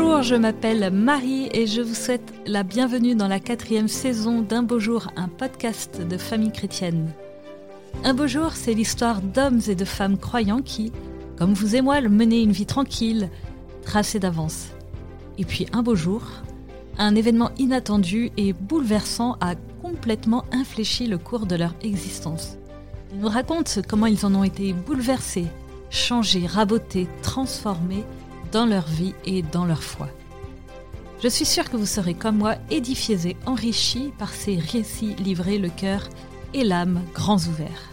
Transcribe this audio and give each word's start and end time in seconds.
Bonjour, 0.00 0.22
je 0.22 0.36
m'appelle 0.36 0.92
Marie 0.92 1.48
et 1.52 1.66
je 1.66 1.80
vous 1.80 1.94
souhaite 1.94 2.32
la 2.46 2.62
bienvenue 2.62 3.16
dans 3.16 3.26
la 3.26 3.40
quatrième 3.40 3.88
saison 3.88 4.42
d'Un 4.42 4.62
beau 4.62 4.78
jour, 4.78 5.08
un 5.16 5.26
podcast 5.26 6.00
de 6.00 6.16
famille 6.16 6.52
chrétienne. 6.52 7.10
Un 8.04 8.14
beau 8.14 8.28
jour, 8.28 8.52
c'est 8.52 8.74
l'histoire 8.74 9.20
d'hommes 9.20 9.60
et 9.66 9.74
de 9.74 9.84
femmes 9.84 10.16
croyants 10.16 10.62
qui, 10.62 10.92
comme 11.36 11.52
vous 11.52 11.74
et 11.74 11.80
moi, 11.80 12.00
menaient 12.00 12.44
une 12.44 12.52
vie 12.52 12.64
tranquille, 12.64 13.28
tracée 13.82 14.20
d'avance. 14.20 14.68
Et 15.36 15.44
puis 15.44 15.66
un 15.72 15.82
beau 15.82 15.96
jour, 15.96 16.22
un 16.96 17.16
événement 17.16 17.50
inattendu 17.58 18.30
et 18.36 18.52
bouleversant 18.52 19.36
a 19.40 19.56
complètement 19.82 20.44
infléchi 20.52 21.08
le 21.08 21.18
cours 21.18 21.46
de 21.46 21.56
leur 21.56 21.74
existence. 21.82 22.56
Ils 23.12 23.18
nous 23.18 23.28
racontent 23.28 23.82
comment 23.88 24.06
ils 24.06 24.24
en 24.24 24.36
ont 24.36 24.44
été 24.44 24.72
bouleversés, 24.74 25.46
changés, 25.90 26.46
rabotés, 26.46 27.08
transformés 27.22 28.04
dans 28.52 28.66
leur 28.66 28.86
vie 28.86 29.14
et 29.24 29.42
dans 29.42 29.64
leur 29.64 29.82
foi. 29.82 30.08
Je 31.22 31.28
suis 31.28 31.44
sûre 31.44 31.68
que 31.68 31.76
vous 31.76 31.86
serez 31.86 32.14
comme 32.14 32.38
moi 32.38 32.54
édifiés 32.70 33.26
et 33.26 33.36
enrichis 33.46 34.12
par 34.18 34.32
ces 34.32 34.56
récits 34.56 35.14
livrés 35.14 35.58
le 35.58 35.68
cœur 35.68 36.08
et 36.54 36.64
l'âme 36.64 37.02
grands 37.12 37.38
ouverts. 37.38 37.90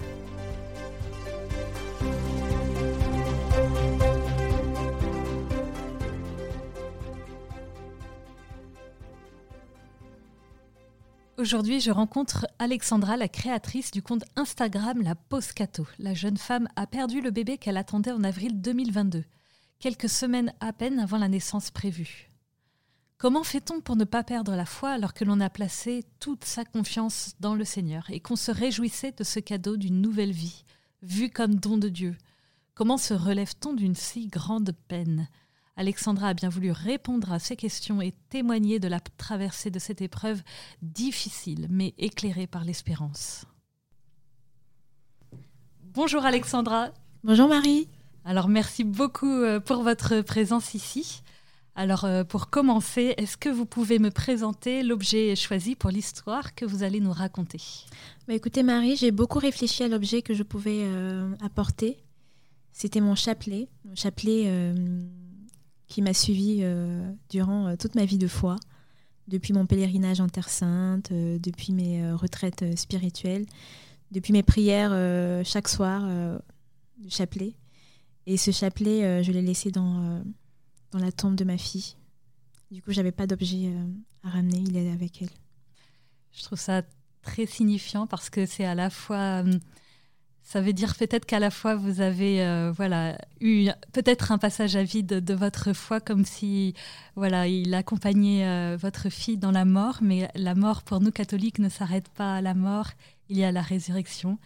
Aujourd'hui, 11.38 11.80
je 11.80 11.92
rencontre 11.92 12.48
Alexandra, 12.60 13.18
la 13.18 13.28
créatrice 13.28 13.92
du 13.92 14.02
compte 14.02 14.24
Instagram 14.36 15.02
La 15.04 15.16
Poscato. 15.16 15.86
La 16.00 16.14
jeune 16.14 16.38
femme 16.38 16.68
a 16.76 16.88
perdu 16.88 17.22
le 17.22 17.30
bébé 17.30 17.58
qu'elle 17.58 17.78
attendait 17.78 18.12
en 18.12 18.24
avril 18.24 18.62
2022, 18.62 19.24
quelques 19.80 20.10
semaines 20.10 20.54
à 20.60 20.74
peine 20.74 21.00
avant 21.00 21.18
la 21.18 21.28
naissance 21.28 21.72
prévue. 21.72 22.32
Comment 23.18 23.44
fait-on 23.44 23.80
pour 23.80 23.96
ne 23.96 24.04
pas 24.04 24.24
perdre 24.24 24.56
la 24.56 24.66
foi 24.66 24.90
alors 24.92 25.14
que 25.14 25.24
l'on 25.24 25.40
a 25.40 25.50
placé 25.50 26.04
toute 26.20 26.44
sa 26.44 26.66
confiance 26.66 27.34
dans 27.40 27.56
le 27.56 27.64
Seigneur 27.64 28.06
et 28.10 28.20
qu'on 28.20 28.36
se 28.36 28.52
réjouissait 28.52 29.14
de 29.14 29.24
ce 29.24 29.40
cadeau 29.40 29.78
d'une 29.78 30.02
nouvelle 30.02 30.34
vie, 30.34 30.66
vue 31.02 31.30
comme 31.30 31.56
don 31.56 31.78
de 31.78 31.90
Dieu? 31.90 32.18
Comment 32.74 32.98
se 32.98 33.14
relève-t-on 33.14 33.74
d'une 33.74 33.96
si 33.96 34.28
grande 34.28 34.74
peine? 34.88 35.30
Alexandra 35.78 36.30
a 36.30 36.34
bien 36.34 36.50
voulu 36.50 36.72
répondre 36.72 37.32
à 37.32 37.40
ces 37.40 37.56
questions 37.56 38.02
et 38.02 38.14
témoigner 38.30 38.80
de 38.80 38.88
la 38.88 39.00
traversée 39.00 39.72
de 39.72 39.80
cette 39.80 40.02
épreuve 40.02 40.42
difficile 40.82 41.68
mais 41.70 41.94
éclairée 41.98 42.48
par 42.48 42.64
l'espérance. 42.64 43.46
Bonjour 45.82 46.26
Alexandra. 46.26 46.92
Bonjour 47.24 47.48
Marie. 47.48 47.88
Alors 48.28 48.48
merci 48.48 48.84
beaucoup 48.84 49.30
euh, 49.30 49.60
pour 49.60 49.84
votre 49.84 50.22
présence 50.22 50.74
ici. 50.74 51.22
Alors 51.76 52.06
euh, 52.06 52.24
pour 52.24 52.50
commencer, 52.50 53.14
est-ce 53.18 53.38
que 53.38 53.50
vous 53.50 53.68
pouvez 53.68 54.00
me 54.00 54.10
présenter 54.10 54.82
l'objet 54.82 55.36
choisi 55.36 55.76
pour 55.76 55.92
l'histoire 55.92 56.56
que 56.56 56.66
vous 56.66 56.82
allez 56.82 57.00
nous 57.00 57.12
raconter? 57.12 57.62
Bah, 58.28 58.34
Écoutez 58.34 58.64
Marie, 58.64 58.96
j'ai 58.96 59.12
beaucoup 59.12 59.38
réfléchi 59.38 59.84
à 59.84 59.88
l'objet 59.88 60.24
que 60.24 60.34
je 60.34 60.42
pouvais 60.42 60.86
euh, 60.86 61.36
apporter. 61.40 62.00
C'était 62.74 63.00
mon 63.00 63.14
chapelet, 63.14 63.70
mon 63.88 63.96
chapelet 63.96 64.52
qui 65.88 66.02
m'a 66.02 66.14
suivi 66.14 66.62
durant 67.30 67.78
toute 67.78 67.96
ma 67.96 68.04
vie 68.04 68.18
de 68.18 68.28
foi, 68.28 68.58
depuis 69.30 69.54
mon 69.54 69.66
pèlerinage 69.66 70.20
en 70.20 70.28
Terre 70.28 70.50
Sainte, 70.50 71.14
depuis 71.14 71.72
mes 71.72 72.12
retraites 72.12 72.78
spirituelles, 72.78 73.46
depuis 74.12 74.34
mes 74.34 74.44
prières 74.44 74.92
chaque 75.46 75.70
soir 75.70 76.04
du 76.98 77.10
chapelet. 77.10 77.56
Et 78.28 78.38
ce 78.38 78.52
chapelet, 78.52 79.24
je 79.24 79.32
l'ai 79.32 79.42
laissé 79.42 79.72
dans, 79.72 80.24
dans 80.92 81.00
la 81.00 81.12
tombe 81.12 81.36
de 81.36 81.44
ma 81.44 81.58
fille. 81.58 81.96
Du 82.72 82.82
coup, 82.82 82.92
j'avais 82.92 83.12
pas 83.12 83.28
d'objet 83.28 83.72
à 84.24 84.30
ramener, 84.30 84.58
il 84.58 84.76
est 84.78 84.92
avec 84.92 85.22
elle. 85.22 85.30
Je 86.34 86.44
trouve 86.44 86.60
ça 86.60 86.82
très 87.22 87.46
signifiant 87.46 88.08
parce 88.08 88.30
que 88.30 88.46
c'est 88.46 88.66
à 88.66 88.76
la 88.76 88.90
fois 88.90 89.44
ça 90.46 90.62
veut 90.62 90.74
dire 90.74 90.96
peut-être 90.96 91.26
qu'à 91.26 91.40
la 91.40 91.50
fois 91.50 91.76
vous 91.76 92.02
avez 92.02 92.44
euh, 92.44 92.72
voilà 92.72 93.18
eu 93.42 93.68
peut-être 93.94 94.32
un 94.32 94.38
passage 94.38 94.76
à 94.76 94.84
vide 94.84 95.08
de, 95.08 95.34
votre 95.34 95.74
foi 95.74 96.00
comme 96.00 96.24
si 96.24 96.76
voilà 97.16 97.48
il 97.48 97.74
accompagnait 97.74 98.46
euh, 98.48 98.78
votre 98.80 99.10
fille 99.10 99.38
dans 99.38 99.52
la 99.52 99.66
mort, 99.66 99.98
mais 100.02 100.30
la 100.36 100.54
mort 100.54 100.84
pour 100.84 101.02
nous 101.02 101.12
catholiques 101.12 101.58
ne 101.58 101.68
s'arrête 101.68 102.10
pas 102.10 102.36
à 102.36 102.42
la 102.42 102.54
mort, 102.54 102.90
il 103.28 103.38
y 103.38 103.44
a 103.44 103.52
la 103.52 103.64
résurrection. 103.64 104.38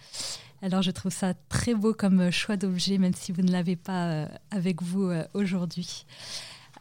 Alors 0.62 0.81
je 0.81 0.92
trouve 0.92 1.12
ça 1.12 1.34
très 1.50 1.74
beau 1.74 1.94
comme 1.94 2.31
choix 2.31 2.58
d'objet, 2.58 2.97
même 2.97 3.14
si 3.14 3.31
vous 3.31 3.42
ne 3.42 3.52
l'avez 3.52 3.75
pas 3.75 4.08
euh, 4.08 4.28
avec 4.52 4.81
vous 4.81 5.12
aujourd'hui. 5.34 6.06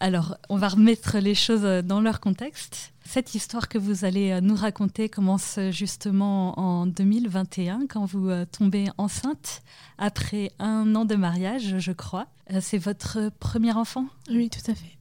Alors, 0.01 0.37
on 0.49 0.57
va 0.57 0.69
remettre 0.69 1.19
les 1.19 1.35
choses 1.35 1.63
dans 1.85 2.01
leur 2.01 2.21
contexte. 2.21 2.93
Cette 3.05 3.35
histoire 3.35 3.69
que 3.69 3.79
vous 3.79 4.05
allez 4.05 4.33
euh, 4.33 4.41
nous 4.43 4.55
raconter 4.55 5.09
commence 5.09 5.59
justement 5.71 6.59
en 6.61 6.87
2021, 6.87 7.87
quand 7.89 8.05
vous 8.05 8.29
euh, 8.29 8.45
tombez 8.45 8.89
enceinte, 8.99 9.63
après 9.97 10.53
un 10.59 10.95
an 10.95 11.07
de 11.07 11.15
mariage, 11.15 11.79
je 11.79 11.93
crois. 11.93 12.27
Euh, 12.53 12.59
c'est 12.61 12.79
votre 12.79 13.31
premier 13.41 13.73
enfant? 13.73 14.05
Oui, 14.31 14.51
tout 14.51 14.71
à 14.71 14.75
fait. 14.75 14.99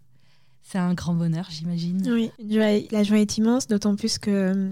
C'est 0.64 0.78
un 0.78 0.94
grand 0.94 1.14
bonheur, 1.14 1.48
j'imagine. 1.50 2.02
Oui, 2.10 2.32
la 2.40 3.04
joie 3.04 3.20
est 3.20 3.38
immense, 3.38 3.68
d'autant 3.68 3.96
plus 3.98 4.18
que 4.18 4.72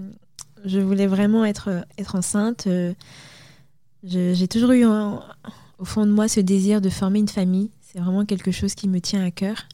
je 0.64 0.80
voulais 0.80 1.06
vraiment 1.06 1.44
être, 1.44 1.84
être 1.98 2.14
enceinte. 2.16 2.66
J'ai 4.06 4.46
toujours 4.46 4.70
eu 4.70 4.84
au 4.84 5.84
fond 5.84 6.06
de 6.06 6.12
moi 6.12 6.28
ce 6.28 6.40
désir 6.40 6.80
de 6.80 6.88
former 6.88 7.18
une 7.18 7.28
famille. 7.28 7.70
C'est 7.80 7.98
vraiment 7.98 8.24
quelque 8.24 8.52
chose 8.52 8.74
qui 8.74 8.88
me 8.88 9.00
tient 9.00 9.24
à 9.24 9.30
cœur. 9.30 9.66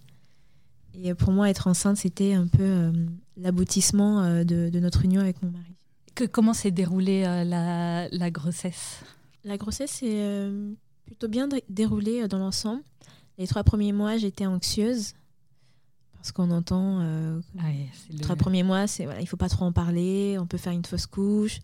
Et 0.94 1.15
pour 1.15 1.32
moi, 1.32 1.50
être 1.50 1.66
enceinte, 1.66 1.97
c'était 1.97 2.34
un 2.34 2.47
peu 2.47 2.62
euh, 2.62 2.92
l'aboutissement 3.37 4.22
euh, 4.22 4.44
de, 4.44 4.78
notre 4.78 5.04
union 5.04 5.21
avec 5.21 5.42
mon 5.42 5.50
mari. 5.50 5.75
Que, 6.15 6.25
comment 6.25 6.54
s'est 6.54 6.71
déroulée 6.71 7.25
euh, 7.26 7.44
la, 7.44 8.09
la, 8.09 8.31
grossesse? 8.31 9.00
La 9.44 9.56
grossesse 9.56 9.91
s'est 9.91 10.50
plutôt 11.06 11.28
bien 11.28 11.48
déroulée 11.69 12.26
dans 12.28 12.38
l'ensemble. 12.38 12.82
Les 13.38 13.47
trois 13.47 13.65
premiers 13.65 13.92
mois, 13.92 14.16
j'étais 14.16 14.47
anxieuse. 14.47 15.15
Parce 16.15 16.31
qu'on 16.31 16.50
entend, 16.53 17.00
ah 17.59 17.62
les 18.10 18.19
trois 18.19 18.37
premiers 18.37 18.62
mois, 18.62 18.87
c'est 18.87 19.06
voilà, 19.06 19.21
il 19.21 19.26
faut 19.26 19.37
pas 19.37 19.48
trop 19.48 19.65
en 19.65 19.72
parler, 19.72 20.37
on 20.38 20.47
peut 20.47 20.59
faire 20.59 20.72
une 20.72 20.84
fausse 20.84 21.06
couche. 21.06 21.59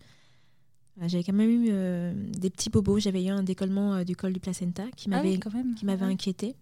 J'avais 1.07 1.23
quand 1.23 1.33
même 1.33 1.49
eu 1.49 2.31
des 2.31 2.49
petits 2.49 2.69
bobos. 2.69 2.99
J'avais 2.99 3.23
eu 3.23 3.29
un 3.29 3.43
décollement 3.43 4.03
du 4.03 4.15
col 4.15 4.33
du 4.33 4.39
placenta 4.39 4.83
qui 4.95 5.07
ah 5.07 5.21
m'avait 5.21 5.39
qui 5.75 5.85
m'avait 5.85 6.05
ah 6.05 6.09
inquiété. 6.09 6.55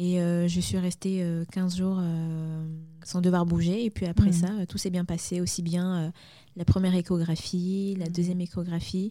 Et 0.00 0.20
euh, 0.20 0.46
je 0.46 0.60
suis 0.60 0.78
restée 0.78 1.26
15 1.50 1.74
euh, 1.74 1.76
jours 1.76 1.98
euh, 2.00 2.68
sans 3.02 3.20
devoir 3.20 3.44
bouger. 3.44 3.84
Et 3.84 3.90
puis 3.90 4.06
après 4.06 4.28
mhm. 4.28 4.32
ça, 4.32 4.48
tout 4.68 4.78
s'est 4.78 4.90
bien 4.90 5.04
passé, 5.04 5.40
aussi 5.40 5.60
bien 5.60 6.12
la 6.56 6.64
première 6.64 6.94
échographie, 6.94 7.96
la 7.98 8.06
mhm. 8.06 8.12
deuxième 8.12 8.40
échographie 8.40 9.10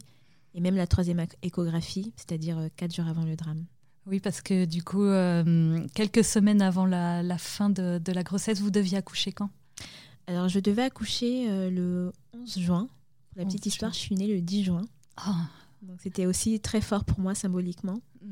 et 0.55 0.61
même 0.61 0.75
la 0.75 0.87
troisième 0.87 1.23
échographie, 1.43 2.13
c'est-à-dire 2.15 2.57
4 2.77 2.95
jours 2.95 3.07
avant 3.07 3.25
le 3.25 3.35
drame. 3.35 3.65
Oui, 4.05 4.21
parce 4.21 4.41
que 4.41 4.63
du 4.63 4.81
coup, 4.81 5.05
quelques 5.93 6.23
semaines 6.23 6.61
avant 6.61 6.85
la, 6.85 7.37
fin 7.37 7.69
de, 7.69 8.11
la 8.11 8.23
grossesse, 8.23 8.61
vous 8.61 8.71
deviez 8.71 8.97
accoucher 8.97 9.33
quand? 9.33 9.49
Alors, 10.25 10.47
je 10.47 10.59
devais 10.59 10.83
accoucher 10.83 11.69
le 11.69 12.13
11 12.33 12.59
juin. 12.59 12.87
Pour 13.37 13.45
la 13.45 13.51
petite 13.51 13.67
histoire, 13.67 13.93
je 13.93 13.99
suis 13.99 14.15
née 14.15 14.25
le 14.25 14.41
10 14.41 14.63
juin. 14.63 14.81
Ah. 15.15 15.47
Donc, 15.83 15.97
c'était 16.01 16.25
aussi 16.25 16.59
très 16.59 16.81
fort 16.81 17.05
pour 17.05 17.19
moi 17.19 17.35
symboliquement. 17.35 18.01
Mhm. 18.23 18.31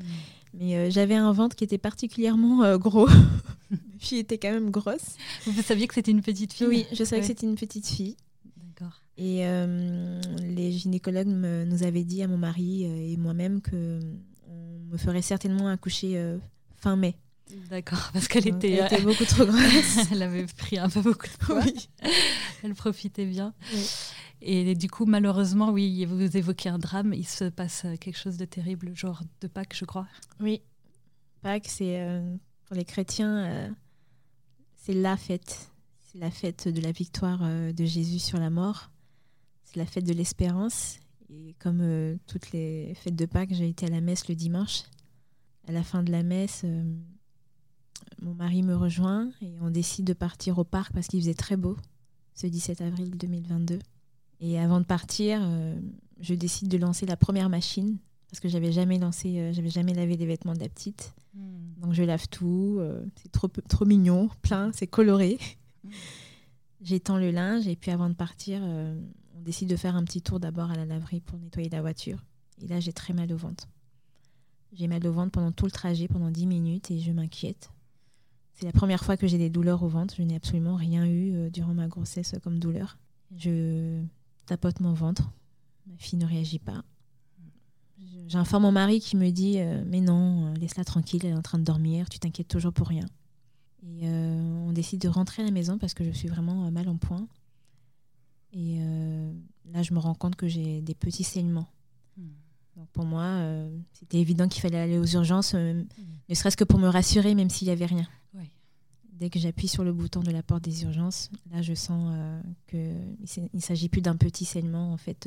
Mais 0.54 0.76
euh, 0.76 0.90
j'avais 0.90 1.14
un 1.14 1.30
ventre 1.30 1.54
qui 1.54 1.62
était 1.62 1.78
particulièrement 1.78 2.64
euh, 2.64 2.76
gros. 2.76 3.06
Ma 3.70 3.76
fille 4.00 4.18
était 4.18 4.36
quand 4.36 4.50
même 4.50 4.72
grosse. 4.72 5.14
Vous 5.46 5.62
saviez 5.62 5.86
que 5.86 5.94
c'était 5.94 6.10
une 6.10 6.22
petite 6.22 6.52
fille 6.52 6.66
Oui, 6.66 6.86
je 6.92 7.04
savais 7.04 7.20
que 7.20 7.26
c'était 7.28 7.46
une 7.46 7.54
petite 7.54 7.86
fille. 7.86 8.16
D'accord. 8.56 9.00
Et 9.16 9.46
euh, 9.46 10.20
les 10.40 10.72
gynécologues 10.72 11.28
nous 11.28 11.84
avaient 11.84 12.04
dit 12.04 12.24
à 12.24 12.26
mon 12.26 12.38
mari 12.38 12.82
et 12.84 13.16
moi-même 13.16 13.60
que 13.60 14.00
on 14.48 14.80
me 14.90 14.96
ferait 14.96 15.22
certainement 15.22 15.68
accoucher 15.68 16.36
fin 16.74 16.96
mai. 16.96 17.14
D'accord, 17.70 18.10
parce 18.12 18.28
qu'elle 18.28 18.48
était, 18.48 18.72
elle 18.72 18.86
était 18.86 19.02
beaucoup 19.02 19.24
trop 19.24 19.46
grosse. 19.46 19.98
elle 20.12 20.22
avait 20.22 20.46
pris 20.46 20.78
un 20.78 20.88
peu 20.88 21.00
beaucoup 21.00 21.26
de 21.26 21.44
poids. 21.44 21.62
Oui. 21.64 21.88
elle 22.62 22.74
profitait 22.74 23.26
bien. 23.26 23.54
Oui. 23.72 23.86
Et 24.42 24.74
du 24.74 24.88
coup, 24.88 25.06
malheureusement, 25.06 25.70
oui, 25.70 26.04
vous 26.04 26.36
évoquez 26.36 26.68
un 26.68 26.78
drame. 26.78 27.14
Il 27.14 27.26
se 27.26 27.44
passe 27.44 27.84
euh, 27.84 27.96
quelque 27.96 28.18
chose 28.18 28.36
de 28.36 28.44
terrible, 28.44 28.94
genre 28.94 29.22
de 29.40 29.46
Pâques, 29.46 29.74
je 29.74 29.84
crois. 29.84 30.06
Oui, 30.40 30.60
Pâques, 31.40 31.68
c'est 31.68 32.00
euh, 32.00 32.36
pour 32.66 32.76
les 32.76 32.84
chrétiens, 32.84 33.38
euh, 33.38 33.68
c'est 34.76 34.92
la 34.92 35.16
fête. 35.16 35.70
C'est 36.00 36.18
la 36.18 36.30
fête 36.30 36.68
de 36.68 36.80
la 36.80 36.92
victoire 36.92 37.40
de 37.40 37.84
Jésus 37.84 38.18
sur 38.18 38.38
la 38.38 38.50
mort. 38.50 38.90
C'est 39.64 39.76
la 39.76 39.86
fête 39.86 40.04
de 40.04 40.12
l'espérance. 40.12 40.98
Et 41.28 41.54
comme 41.58 42.18
toutes 42.26 42.52
les 42.52 42.94
fêtes 42.94 43.16
de 43.16 43.26
Pâques, 43.26 43.52
j'ai 43.52 43.68
été 43.68 43.86
à 43.86 43.90
la 43.90 44.00
messe 44.00 44.28
le 44.28 44.34
dimanche. 44.34 44.84
À 45.68 45.72
la 45.72 45.82
fin 45.82 46.02
de 46.02 46.12
la 46.12 46.22
messe, 46.22 46.64
mon 48.22 48.34
mari 48.34 48.62
me 48.62 48.74
rejoint 48.74 49.30
et 49.42 49.52
on 49.60 49.70
décide 49.70 50.06
de 50.06 50.12
partir 50.12 50.58
au 50.58 50.64
parc 50.64 50.92
parce 50.92 51.06
qu'il 51.06 51.20
faisait 51.20 51.34
très 51.34 51.56
beau 51.56 51.76
ce 52.34 52.46
17 52.46 52.80
avril 52.80 53.16
2022. 53.16 53.78
Et 54.40 54.58
avant 54.58 54.80
de 54.80 54.84
partir, 54.84 55.40
euh, 55.42 55.78
je 56.20 56.34
décide 56.34 56.68
de 56.68 56.76
lancer 56.78 57.06
la 57.06 57.16
première 57.16 57.48
machine 57.48 57.98
parce 58.30 58.40
que 58.40 58.48
j'avais 58.48 58.72
jamais 58.72 58.98
lancé, 58.98 59.38
euh, 59.38 59.52
j'avais 59.52 59.70
jamais 59.70 59.94
lavé 59.94 60.16
des 60.16 60.26
vêtements 60.26 60.54
de 60.54 60.60
la 60.60 60.68
petite. 60.68 61.14
Hmm. 61.34 61.80
Donc 61.80 61.92
je 61.92 62.02
lave 62.02 62.28
tout, 62.28 62.80
c'est 63.22 63.32
trop, 63.32 63.48
trop 63.48 63.84
mignon, 63.84 64.28
plein, 64.42 64.70
c'est 64.72 64.86
coloré. 64.86 65.38
Mmh. 65.84 65.90
J'étends 66.82 67.18
le 67.18 67.30
linge 67.30 67.66
et 67.66 67.76
puis 67.76 67.90
avant 67.90 68.08
de 68.08 68.14
partir, 68.14 68.60
on 68.62 69.40
décide 69.42 69.68
de 69.68 69.76
faire 69.76 69.96
un 69.96 70.04
petit 70.04 70.20
tour 70.20 70.38
d'abord 70.38 70.70
à 70.70 70.76
la 70.76 70.84
laverie 70.84 71.20
pour 71.20 71.38
nettoyer 71.38 71.70
la 71.70 71.80
voiture. 71.80 72.22
Et 72.62 72.68
là, 72.68 72.80
j'ai 72.80 72.92
très 72.92 73.12
mal 73.12 73.32
au 73.32 73.36
ventre. 73.36 73.66
J'ai 74.72 74.88
mal 74.88 75.06
au 75.06 75.12
ventre 75.12 75.32
pendant 75.32 75.52
tout 75.52 75.64
le 75.64 75.70
trajet, 75.70 76.08
pendant 76.08 76.30
10 76.30 76.46
minutes, 76.46 76.90
et 76.90 76.98
je 76.98 77.12
m'inquiète. 77.12 77.70
C'est 78.56 78.64
la 78.64 78.72
première 78.72 79.04
fois 79.04 79.18
que 79.18 79.26
j'ai 79.26 79.36
des 79.36 79.50
douleurs 79.50 79.82
au 79.82 79.88
ventre. 79.88 80.14
Je 80.16 80.22
n'ai 80.22 80.34
absolument 80.34 80.76
rien 80.76 81.04
eu 81.04 81.34
euh, 81.34 81.50
durant 81.50 81.74
ma 81.74 81.88
grossesse 81.88 82.34
comme 82.42 82.58
douleur. 82.58 82.96
Je 83.36 84.02
tapote 84.46 84.80
mon 84.80 84.94
ventre. 84.94 85.30
Ma 85.86 85.96
fille 85.98 86.18
ne 86.18 86.24
réagit 86.24 86.58
pas. 86.58 86.82
J'informe 88.28 88.62
mon 88.62 88.72
mari 88.72 89.00
qui 89.00 89.16
me 89.16 89.30
dit 89.30 89.58
euh, 89.58 89.84
Mais 89.86 90.00
non, 90.00 90.46
euh, 90.46 90.54
laisse-la 90.54 90.84
tranquille, 90.84 91.20
elle 91.24 91.32
est 91.32 91.36
en 91.36 91.42
train 91.42 91.58
de 91.58 91.64
dormir, 91.64 92.08
tu 92.08 92.18
t'inquiètes 92.18 92.48
toujours 92.48 92.72
pour 92.72 92.88
rien. 92.88 93.04
Et 93.82 94.08
on 94.08 94.72
décide 94.72 95.00
de 95.00 95.08
rentrer 95.08 95.42
à 95.42 95.44
la 95.44 95.52
maison 95.52 95.78
parce 95.78 95.94
que 95.94 96.02
je 96.02 96.10
suis 96.10 96.26
vraiment 96.26 96.68
mal 96.72 96.88
en 96.88 96.96
point. 96.96 97.28
Et 98.52 98.80
là, 99.70 99.82
je 99.82 99.94
me 99.94 100.00
rends 100.00 100.14
compte 100.14 100.34
que 100.34 100.48
j'ai 100.48 100.80
des 100.80 100.94
petits 100.96 101.22
saignements. 101.22 101.68
Donc 102.76 102.88
pour 102.90 103.06
moi, 103.06 103.22
euh, 103.22 103.68
c'était 103.92 104.18
évident 104.18 104.48
qu'il 104.48 104.60
fallait 104.60 104.78
aller 104.78 104.98
aux 104.98 105.06
urgences, 105.06 105.54
euh, 105.54 105.72
mm. 105.72 105.86
ne 106.28 106.34
serait-ce 106.34 106.56
que 106.56 106.64
pour 106.64 106.78
me 106.78 106.88
rassurer, 106.88 107.34
même 107.34 107.50
s'il 107.50 107.66
n'y 107.66 107.72
avait 107.72 107.86
rien. 107.86 108.06
Dès 109.12 109.30
que 109.30 109.38
j'appuie 109.38 109.66
sur 109.66 109.82
le 109.82 109.94
bouton 109.94 110.20
de 110.20 110.30
la 110.30 110.42
porte 110.42 110.62
des 110.62 110.82
urgences, 110.82 111.30
là, 111.50 111.62
je 111.62 111.72
sens 111.72 112.12
euh, 112.12 112.42
qu'il 112.66 113.48
ne 113.54 113.60
s'agit 113.60 113.88
plus 113.88 114.02
d'un 114.02 114.14
petit 114.14 114.44
saignement. 114.44 114.92
En 114.92 114.98
fait, 114.98 115.26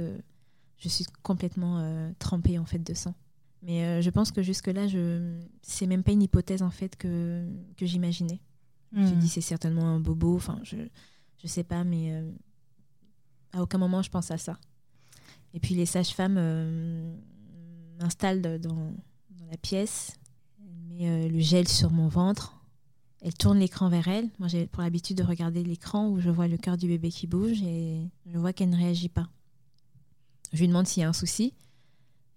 je 0.78 0.90
suis 0.90 1.06
complètement 1.24 2.14
trempée 2.20 2.60
en 2.60 2.66
fait 2.66 2.78
de 2.78 2.94
sang. 2.94 3.16
Mais 3.64 4.00
je 4.04 4.10
pense 4.12 4.32
que 4.32 4.44
jusque-là, 4.44 4.88
je... 4.88 5.40
c'est 5.64 5.88
même 5.88 6.04
pas 6.04 6.12
une 6.12 6.22
hypothèse 6.22 6.62
en 6.62 6.70
fait 6.70 6.98
que, 6.98 7.50
que 7.78 7.88
j'imaginais. 7.88 8.40
Je 8.94 9.00
me 9.00 9.16
mm. 9.16 9.20
dis 9.22 9.28
c'est 9.28 9.42
certainement 9.42 9.88
un 9.88 10.00
bobo. 10.00 10.36
Enfin, 10.36 10.60
je 10.62 10.78
je 11.40 11.48
sais 11.48 11.64
pas, 11.64 11.84
mais 11.84 12.14
à 13.54 13.64
aucun 13.64 13.80
moment 13.80 14.04
je 14.04 14.12
pense 14.12 14.30
à 14.30 14.38
ça. 14.38 14.60
Et 15.56 15.60
puis 15.60 15.74
les 15.74 15.88
sages-femmes 15.88 16.38
m'installe 18.00 18.42
dans, 18.60 18.94
la 19.50 19.58
pièce. 19.58 20.20
Elle 20.62 20.96
met 20.96 21.10
euh, 21.10 21.30
le 21.30 21.40
gel 21.40 21.68
sur 21.68 21.92
mon 21.92 22.08
ventre. 22.08 22.56
Elle 23.22 23.34
tourne 23.34 23.60
l'écran 23.60 23.90
vers 23.90 24.08
elle. 24.08 24.30
Moi, 24.38 24.48
j'ai 24.48 24.68
pour 24.68 24.84
l'habitude 24.84 25.18
de 25.18 25.24
regarder 25.24 25.64
l'écran 25.64 26.08
où 26.08 26.20
je 26.20 26.30
vois 26.30 26.48
le 26.48 26.58
cœur 26.58 26.78
du 26.78 26.88
bébé 26.88 27.10
qui 27.10 27.28
bouge 27.28 27.62
et 27.64 28.08
je 28.28 28.38
vois 28.38 28.54
qu'elle 28.54 28.70
ne 28.70 28.78
réagit 28.78 29.10
pas. 29.10 29.28
Je 30.54 30.60
lui 30.60 30.68
demande 30.68 30.88
s'il 30.88 31.02
y 31.02 31.04
a 31.04 31.10
un 31.10 31.14
souci. 31.14 31.54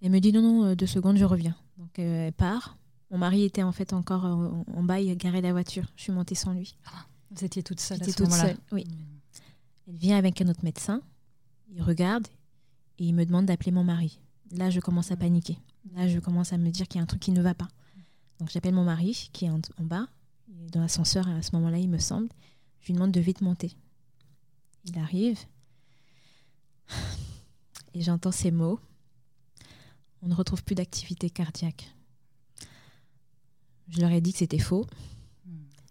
Elle 0.01 0.11
me 0.11 0.19
dit 0.19 0.33
non, 0.33 0.43
non, 0.43 0.65
euh, 0.65 0.75
deux 0.75 0.87
secondes, 0.87 1.17
je 1.17 1.25
reviens. 1.25 1.55
Donc 1.79 1.99
euh, 1.99 2.27
elle 2.27 2.33
part. 2.33 2.79
Mon 3.11 3.19
mari 3.19 3.45
était 3.45 3.63
en 3.63 3.73
fait 3.73 3.93
encore 3.93 4.25
en, 4.25 4.83
bas, 4.83 4.99
il 4.99 5.15
garait 5.19 5.43
la 5.43 5.53
voiture. 5.53 5.85
Je 5.97 6.05
suis 6.05 6.13
montée 6.13 6.35
sans 6.35 6.55
lui. 6.55 6.79
Ah, 6.87 7.05
vous 7.31 7.45
étiez 7.45 7.63
toute 7.63 7.79
seule 7.79 8.03
à 8.03 8.07
ce 8.07 8.11
toute 8.11 8.31
seule, 8.31 8.57
oui. 8.73 8.87
Hmm. 8.89 9.13
Elle 9.87 9.97
vient 9.97 10.17
avec 10.17 10.41
un 10.41 10.49
autre 10.49 10.65
médecin. 10.65 11.03
Il 11.69 11.83
regarde 11.83 12.27
et 12.99 13.05
il 13.05 13.15
me 13.15 13.27
demande 13.27 13.47
d'appeler 13.47 13.71
mon 13.71 13.85
mari. 13.85 14.22
Là, 14.53 14.71
je 14.71 14.81
commence 14.81 15.11
à 15.11 15.17
paniquer. 15.17 15.59
Là, 15.95 16.09
je 16.09 16.19
commence 16.19 16.53
à 16.53 16.59
me 16.59 16.71
dire 16.71 16.87
qu'il 16.87 16.99
y 16.99 17.01
a 17.01 17.03
un 17.03 17.07
truc 17.07 17.21
qui 17.21 17.33
ne 17.33 17.43
va 17.43 17.55
pas. 17.55 17.69
Donc, 18.39 18.51
j'appelle 18.51 18.75
mon 18.75 18.85
mari 18.85 19.31
qui 19.33 19.47
est 19.47 19.51
en, 19.51 19.61
bas, 19.81 20.07
dans 20.49 20.81
l'ascenseur, 20.81 21.29
à 21.29 21.43
ce 21.43 21.55
moment-là, 21.57 21.79
il 21.79 21.89
me 21.89 21.99
semble. 21.99 22.29
Je 22.81 22.89
lui 22.89 22.95
demande 22.95 23.13
de 23.13 23.21
vite 23.21 23.41
monter. 23.41 23.73
Il 24.85 24.99
arrive. 24.99 25.39
Et 27.95 28.03
j'entends 28.03 28.33
ces 28.33 28.51
mots. 28.51 28.81
On 30.23 30.29
ne 30.29 30.35
retrouve 30.35 30.63
plus 30.63 30.75
d'activité 30.75 31.31
cardiaque. 31.31 31.95
Je 33.89 34.01
leur 34.01 34.11
ai 34.11 34.21
dit 34.21 34.33
que 34.33 34.39
c'était 34.39 34.59
faux 34.59 34.87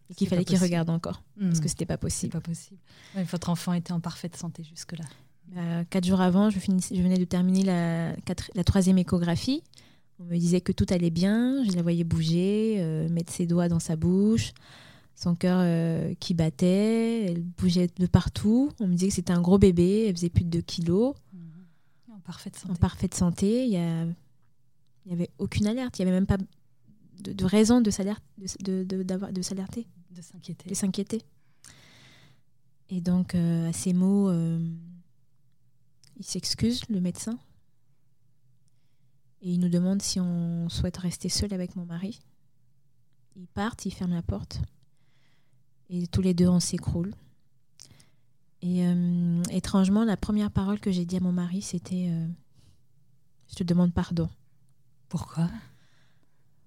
et 0.09 0.15
qu'il 0.15 0.27
fallait 0.27 0.45
qu'ils 0.45 0.57
regardent 0.57 0.89
encore 0.89 1.21
parce 1.39 1.59
que 1.59 1.65
hmm. 1.65 1.69
c'était 1.69 1.85
pas 1.85 1.97
possible. 1.97 2.31
Pas 2.31 2.41
possible. 2.41 2.79
votre 3.15 3.49
enfant 3.49 3.73
était 3.73 3.91
en 3.91 3.99
parfaite 3.99 4.35
santé 4.35 4.63
jusque-là. 4.63 5.05
Euh, 5.57 5.83
quatre 5.89 6.05
jours 6.05 6.21
avant, 6.21 6.49
je, 6.49 6.59
je, 6.59 7.01
venais 7.01 7.17
de 7.17 7.25
terminer 7.25 7.63
la, 7.63 8.15
la, 8.55 8.63
troisième 8.63 8.97
échographie. 8.97 9.61
On 10.19 10.23
me 10.23 10.37
disait 10.37 10.61
que 10.61 10.71
tout 10.71 10.85
allait 10.89 11.09
bien, 11.09 11.63
je 11.65 11.71
la 11.75 11.81
voyais 11.81 12.03
bouger, 12.03 12.77
euh, 12.79 13.09
mettre 13.09 13.33
ses 13.33 13.47
doigts 13.47 13.67
dans 13.67 13.79
sa 13.79 13.95
bouche, 13.95 14.53
son 15.15 15.35
cœur 15.35 15.59
euh, 15.61 16.13
qui 16.19 16.33
battait, 16.33 17.25
elle 17.25 17.41
bougeait 17.41 17.89
de 17.97 18.05
partout. 18.05 18.71
On 18.79 18.87
me 18.87 18.93
disait 18.93 19.09
que 19.09 19.13
c'était 19.15 19.33
un 19.33 19.41
gros 19.41 19.57
bébé, 19.57 20.05
elle 20.07 20.15
faisait 20.15 20.29
plus 20.29 20.45
de 20.45 20.49
2 20.49 20.61
kilos. 20.61 21.15
En 22.09 22.19
parfaite 22.19 22.55
santé. 22.55 22.71
En 22.71 22.75
parfaite 22.75 23.13
santé, 23.13 23.65
il 23.65 24.15
n'y 25.05 25.13
avait 25.13 25.31
aucune 25.37 25.67
alerte, 25.67 25.99
il 25.99 26.03
n'y 26.05 26.09
avait 26.09 26.17
même 26.17 26.27
pas 26.27 26.37
de, 27.19 27.45
raison 27.45 27.81
de 27.81 27.91
s'alerter. 27.91 28.23
De, 28.61 28.83
de, 28.83 29.03
de 29.03 29.41
s'alerter. 29.41 29.85
De 30.15 30.21
s'inquiéter. 30.21 30.69
De 30.69 30.75
s'inquiéter. 30.75 31.21
Et 32.89 33.01
donc, 33.01 33.35
à 33.35 33.73
ces 33.73 33.93
mots 33.93 34.29
il 36.17 36.25
s'excuse, 36.25 36.81
le 36.89 37.01
médecin, 37.01 37.37
et 39.41 39.53
il 39.53 39.59
nous 39.59 39.69
demande 39.69 40.01
si 40.01 40.19
on 40.19 40.69
souhaite 40.69 40.97
rester 40.97 41.29
seul 41.29 41.53
avec 41.53 41.75
mon 41.75 41.85
mari. 41.85 42.19
Il 43.35 43.47
part, 43.47 43.75
il 43.85 43.93
ferme 43.93 44.13
la 44.13 44.21
porte, 44.21 44.61
et 45.89 46.07
tous 46.07 46.21
les 46.21 46.33
deux 46.33 46.47
on 46.47 46.59
s'écroule. 46.59 47.13
Et 48.61 48.85
euh, 48.85 49.41
étrangement, 49.49 50.05
la 50.05 50.17
première 50.17 50.51
parole 50.51 50.79
que 50.79 50.91
j'ai 50.91 51.05
dit 51.05 51.17
à 51.17 51.19
mon 51.19 51.31
mari, 51.31 51.61
c'était 51.61 52.09
euh, 52.09 52.27
Je 53.49 53.55
te 53.55 53.63
demande 53.63 53.93
pardon. 53.93 54.29
Pourquoi? 55.09 55.49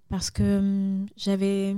Parce 0.08 0.30
que 0.30 0.42
euh, 0.42 1.06
j'avais, 1.16 1.76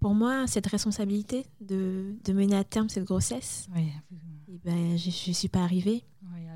pour 0.00 0.14
moi, 0.14 0.46
cette 0.46 0.66
responsabilité 0.66 1.46
de, 1.60 2.14
mener 2.28 2.56
à 2.56 2.64
terme 2.64 2.88
cette 2.88 3.04
grossesse. 3.04 3.68
Oui. 3.76 3.88
Et 4.48 4.58
ben, 4.64 4.98
je 4.98 5.28
ne 5.28 5.34
suis 5.34 5.48
pas 5.48 5.62
arrivée. 5.62 6.02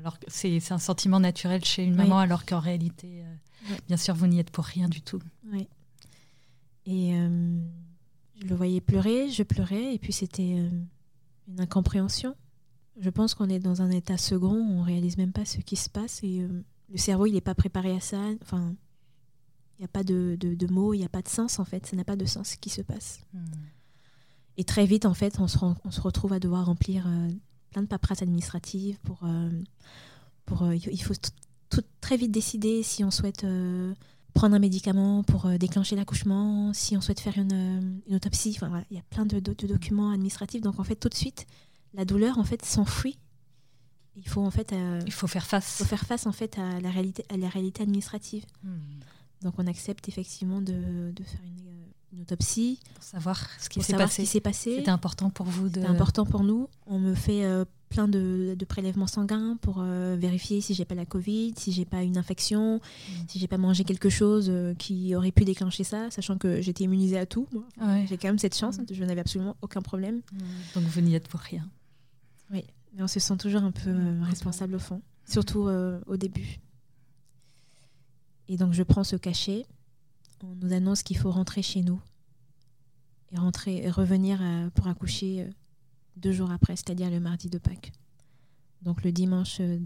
Alors 0.05 0.17
c'est 0.27 0.71
un 0.71 0.77
sentiment 0.77 1.19
naturel 1.19 1.65
chez 1.65 1.83
une 1.83 1.95
maman, 1.95 2.19
alors 2.19 2.45
qu'en 2.45 2.59
réalité, 2.59 3.23
euh, 3.23 3.75
bien 3.87 3.97
sûr, 3.97 4.13
vous 4.13 4.27
n'y 4.27 4.39
êtes 4.39 4.51
pour 4.51 4.63
rien 4.63 4.87
du 4.87 5.01
tout. 5.01 5.19
Oui. 5.51 5.67
Et 6.85 7.15
euh, 7.15 7.57
je 8.39 8.45
le 8.45 8.55
voyais 8.55 8.81
pleurer, 8.81 9.31
je 9.31 9.41
pleurais, 9.41 9.95
et 9.95 9.97
puis 9.97 10.13
c'était 10.13 10.57
euh, 10.59 10.69
une 11.47 11.59
incompréhension. 11.59 12.35
Je 12.99 13.09
pense 13.09 13.33
qu'on 13.33 13.49
est 13.49 13.57
dans 13.57 13.81
un 13.81 13.89
état 13.89 14.17
second, 14.17 14.53
on 14.53 14.83
réalise 14.83 15.17
même 15.17 15.31
pas 15.31 15.43
ce 15.43 15.57
qui 15.57 15.75
se 15.75 15.89
passe, 15.89 16.23
et 16.23 16.47
le 16.91 16.97
cerveau, 16.97 17.25
il 17.25 17.33
n'est 17.33 17.41
pas 17.41 17.55
préparé 17.55 17.91
à 17.91 17.99
ça. 17.99 18.21
Enfin, 18.43 18.75
il 19.77 19.81
n'y 19.81 19.85
a 19.85 19.89
pas 19.89 20.03
de, 20.03 20.37
de, 20.39 20.67
mots, 20.71 20.93
il 20.93 20.99
n'y 20.99 21.05
a 21.05 21.09
pas 21.09 21.21
de 21.21 21.27
sens, 21.27 21.59
en 21.59 21.65
fait. 21.65 21.85
Ça 21.85 21.95
n'a 21.95 22.03
pas 22.03 22.15
de 22.15 22.25
sens 22.25 22.51
ce 22.51 22.57
qui 22.57 22.69
se 22.69 22.81
passe. 22.81 23.19
Hmm. 23.33 23.43
Et 24.57 24.63
très 24.63 24.85
vite, 24.85 25.05
en 25.05 25.13
fait, 25.13 25.39
on 25.39 25.47
se, 25.47 25.57
on 25.83 25.91
se 25.91 26.01
retrouve 26.01 26.31
à 26.31 26.39
devoir 26.39 26.65
remplir 26.65 27.07
plein 27.75 27.81
de 27.81 27.87
paperasses 27.87 28.21
administratives 28.21 28.97
pour, 29.03 29.19
euh, 29.23 29.49
pour 30.45 30.63
euh, 30.63 30.75
il 30.75 31.03
faut 31.03 31.13
tout, 31.69 31.83
très 31.99 32.15
vite 32.15 32.31
décider 32.31 32.83
si 32.83 33.03
on 33.03 33.11
souhaite 33.11 33.43
euh, 33.43 33.93
prendre 34.33 34.55
un 34.55 34.59
médicament 34.59 35.23
pour 35.23 35.49
déclencher 35.59 35.97
l'accouchement, 35.97 36.71
si 36.71 36.95
on 36.95 37.01
souhaite 37.01 37.19
faire 37.19 37.37
une, 37.37 38.01
une 38.07 38.15
autopsie. 38.15 38.53
Enfin, 38.55 38.69
voilà, 38.69 38.85
il 38.91 38.95
y 38.95 38.99
a 38.99 39.03
plein 39.09 39.25
de, 39.25 39.41
de, 39.41 39.67
documents 39.67 40.11
administratifs. 40.11 40.61
Donc 40.61 40.79
en 40.79 40.85
fait, 40.85 40.95
tout 40.95 41.09
de 41.09 41.15
suite, 41.15 41.47
la 41.93 42.05
douleur 42.05 42.37
en 42.37 42.45
fait 42.45 42.63
s'enfuit. 42.63 43.17
Il 44.15 44.29
faut 44.29 44.41
en 44.41 44.51
fait, 44.51 44.73
il 45.05 45.11
faut 45.11 45.27
faire 45.27 45.45
face. 45.45 45.79
Il 45.79 45.83
faut 45.83 45.89
faire 45.89 46.05
face 46.05 46.27
en 46.27 46.31
fait 46.31 46.57
à 46.57 46.79
la 46.79 46.91
réalité, 46.91 47.25
à 47.27 47.35
la 47.35 47.49
réalité 47.49 47.83
administrative. 47.83 48.45
Hmm. 48.63 48.77
Donc 49.41 49.55
on 49.57 49.67
accepte 49.67 50.07
effectivement 50.09 50.61
de, 50.61 51.11
de 51.11 51.23
faire 51.23 51.41
une 51.43 51.65
une 52.15 52.21
autopsie. 52.21 52.79
Pour 52.93 53.03
savoir 53.03 53.47
ce 53.59 53.69
qui 53.69 53.81
s'est 53.81 53.93
passé. 53.93 54.39
passé. 54.39 54.75
C'était 54.77 54.89
important 54.89 55.29
pour 55.29 55.45
vous 55.45 55.69
de... 55.69 55.75
C'était 55.75 55.87
important 55.87 56.25
pour 56.25 56.43
nous. 56.43 56.69
On 56.87 56.99
me 56.99 57.13
fait 57.13 57.45
euh, 57.45 57.65
plein 57.89 58.07
de, 58.07 58.55
de, 58.57 58.65
prélèvements 58.65 59.07
sanguins 59.07 59.57
pour 59.61 59.79
euh, 59.79 60.15
vérifier 60.15 60.61
si 60.61 60.73
j'ai 60.73 60.85
pas 60.85 60.95
la 60.95 61.05
Covid, 61.05 61.53
si 61.57 61.71
j'ai 61.71 61.85
pas 61.85 62.03
une 62.03 62.17
infection, 62.17 62.77
mm. 62.77 63.11
si 63.27 63.39
j'ai 63.39 63.47
pas 63.47 63.57
mangé 63.57 63.83
quelque 63.83 64.09
chose 64.09 64.47
euh, 64.49 64.73
qui 64.75 65.15
aurait 65.15 65.31
pu 65.31 65.45
déclencher 65.45 65.83
ça, 65.83 66.09
sachant 66.09 66.37
que 66.37 66.61
j'étais 66.61 66.85
immunisée 66.85 67.17
à 67.17 67.25
tout. 67.25 67.47
J'ai 68.07 68.17
quand 68.17 68.29
même 68.29 68.39
cette 68.39 68.57
chance, 68.57 68.79
mm. 68.79 68.85
je 68.91 69.03
n'avais 69.03 69.21
absolument 69.21 69.55
aucun 69.61 69.81
problème. 69.81 70.21
Mm. 70.31 70.39
Donc 70.75 70.83
vous 70.83 71.01
n'y 71.01 71.15
êtes 71.15 71.27
pour 71.27 71.41
rien. 71.41 71.67
Oui, 72.51 72.63
mais 72.95 73.03
on 73.03 73.07
se 73.07 73.19
sent 73.19 73.37
toujours 73.37 73.63
un 73.63 73.71
peu 73.71 73.91
responsable 74.21 74.75
au 74.75 74.79
fond, 74.79 75.01
surtout 75.25 75.67
au 76.07 76.17
début. 76.17 76.59
Et 78.47 78.57
donc 78.57 78.73
je 78.73 78.83
prends 78.83 79.03
ce 79.03 79.15
cachet 79.15 79.65
on 80.43 80.55
nous 80.55 80.73
annonce 80.73 81.03
qu'il 81.03 81.17
faut 81.17 81.31
rentrer 81.31 81.61
chez 81.61 81.81
nous 81.81 82.01
et 83.31 83.37
rentrer 83.37 83.77
et 83.77 83.89
revenir 83.89 84.39
euh, 84.41 84.69
pour 84.69 84.87
accoucher 84.87 85.41
euh, 85.41 85.49
deux 86.17 86.31
jours 86.31 86.51
après, 86.51 86.75
c'est-à-dire 86.75 87.09
le 87.09 87.19
mardi 87.19 87.49
de 87.49 87.57
Pâques. 87.57 87.91
Donc 88.81 89.03
le 89.03 89.11
dimanche, 89.11 89.59
euh, 89.59 89.79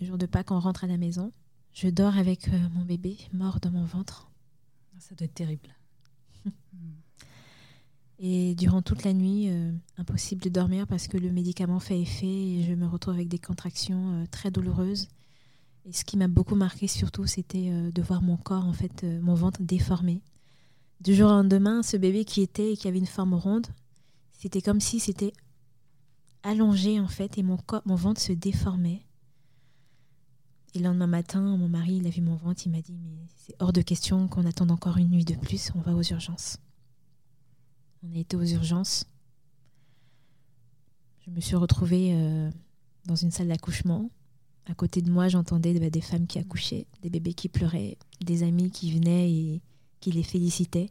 le 0.00 0.06
jour 0.06 0.18
de 0.18 0.26
Pâques, 0.26 0.50
on 0.50 0.60
rentre 0.60 0.84
à 0.84 0.86
la 0.86 0.96
maison. 0.96 1.32
Je 1.72 1.88
dors 1.88 2.16
avec 2.16 2.48
mon 2.74 2.84
bébé 2.84 3.16
mort 3.32 3.58
dans 3.58 3.70
mon 3.70 3.84
ventre. 3.84 4.30
Ça 4.98 5.14
doit 5.14 5.24
être 5.24 5.34
terrible. 5.34 5.74
et 8.18 8.54
durant 8.56 8.82
toute 8.82 9.04
la 9.04 9.14
nuit, 9.14 9.48
impossible 9.96 10.42
de 10.42 10.50
dormir 10.50 10.86
parce 10.86 11.08
que 11.08 11.16
le 11.16 11.32
médicament 11.32 11.80
fait 11.80 11.98
effet 11.98 12.26
et 12.26 12.62
je 12.62 12.74
me 12.74 12.86
retrouve 12.86 13.14
avec 13.14 13.28
des 13.28 13.38
contractions 13.38 14.26
très 14.30 14.50
douloureuses 14.50 15.08
et 15.84 15.92
ce 15.92 16.04
qui 16.04 16.16
m'a 16.16 16.28
beaucoup 16.28 16.54
marqué 16.54 16.86
surtout, 16.86 17.26
c'était 17.26 17.70
euh, 17.70 17.90
de 17.90 18.02
voir 18.02 18.22
mon 18.22 18.36
corps, 18.36 18.64
en 18.64 18.72
fait, 18.72 19.04
euh, 19.04 19.20
mon 19.20 19.34
ventre 19.34 19.62
déformé, 19.62 20.22
du 21.00 21.14
jour 21.14 21.28
au 21.28 21.32
lendemain, 21.32 21.82
ce 21.82 21.96
bébé 21.96 22.24
qui 22.24 22.42
était 22.42 22.72
et 22.72 22.76
qui 22.76 22.86
avait 22.86 22.98
une 22.98 23.06
forme 23.06 23.34
ronde, 23.34 23.66
c'était 24.32 24.62
comme 24.62 24.80
si 24.80 25.00
c'était 25.00 25.32
allongé 26.42 27.00
en 27.00 27.08
fait 27.08 27.38
et 27.38 27.42
mon, 27.42 27.58
ventre 27.84 28.20
se 28.20 28.32
déformait. 28.32 29.04
Et 30.74 30.78
le 30.78 30.84
lendemain 30.84 31.06
matin, 31.06 31.40
mon 31.56 31.68
mari, 31.68 31.96
il 31.96 32.06
a 32.06 32.10
vu 32.10 32.22
mon 32.22 32.36
ventre, 32.36 32.62
il 32.66 32.72
m'a 32.72 32.80
dit 32.80 32.96
Mais 32.96 33.26
c'est 33.36 33.54
hors 33.60 33.72
de 33.72 33.82
question 33.82 34.28
qu'on 34.28 34.46
attende 34.46 34.70
encore 34.70 34.96
une 34.96 35.10
nuit 35.10 35.24
de 35.24 35.34
plus, 35.34 35.70
on 35.74 35.80
va 35.80 35.94
aux 35.94 36.02
urgences. 36.02 36.58
On 38.02 38.12
a 38.12 38.18
été 38.18 38.36
aux 38.36 38.44
urgences. 38.44 39.04
Je 41.26 41.30
me 41.30 41.40
suis 41.40 41.56
retrouvée 41.56 42.14
euh, 42.14 42.50
dans 43.06 43.14
une 43.14 43.30
salle 43.30 43.48
d'accouchement. 43.48 44.10
À 44.66 44.74
côté 44.74 45.02
de 45.02 45.10
moi, 45.10 45.28
j'entendais 45.28 45.78
bah, 45.78 45.90
des 45.90 46.00
femmes 46.00 46.26
qui 46.26 46.38
accouchaient, 46.38 46.86
des 47.02 47.10
bébés 47.10 47.34
qui 47.34 47.48
pleuraient, 47.48 47.98
des 48.20 48.42
amis 48.42 48.70
qui 48.70 48.92
venaient 48.92 49.30
et 49.30 49.60
qui 50.00 50.12
les 50.12 50.22
félicitaient. 50.22 50.90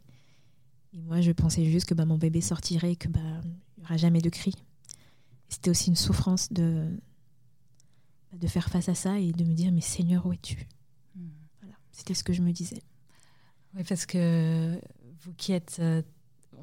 Et 0.92 1.00
moi, 1.00 1.20
je 1.20 1.32
pensais 1.32 1.64
juste 1.64 1.86
que 1.86 1.94
bah, 1.94 2.04
mon 2.04 2.18
bébé 2.18 2.40
sortirait, 2.40 2.96
que 2.96 3.08
bah, 3.08 3.20
n'y 3.78 3.84
aura 3.84 3.96
jamais 3.96 4.20
de 4.20 4.28
cris. 4.28 4.54
C'était 5.48 5.70
aussi 5.70 5.88
une 5.88 5.96
souffrance 5.96 6.52
de, 6.52 6.86
de 8.32 8.46
faire 8.46 8.68
face 8.68 8.88
à 8.88 8.94
ça 8.94 9.18
et 9.18 9.32
de 9.32 9.44
me 9.44 9.54
dire 9.54 9.72
mais 9.72 9.80
Seigneur 9.80 10.26
où 10.26 10.32
es-tu? 10.32 10.66
Hmm. 11.14 11.28
voilà, 11.60 11.76
c'était 11.92 12.14
ce 12.14 12.24
que 12.24 12.32
je 12.32 12.40
me 12.40 12.52
disais 12.52 12.82
oui 13.74 13.84
parce 13.88 14.06
que 14.06 14.80
vous 15.20 15.32
qui 15.34 15.52
êtes 15.52 15.76
euh, 15.80 16.02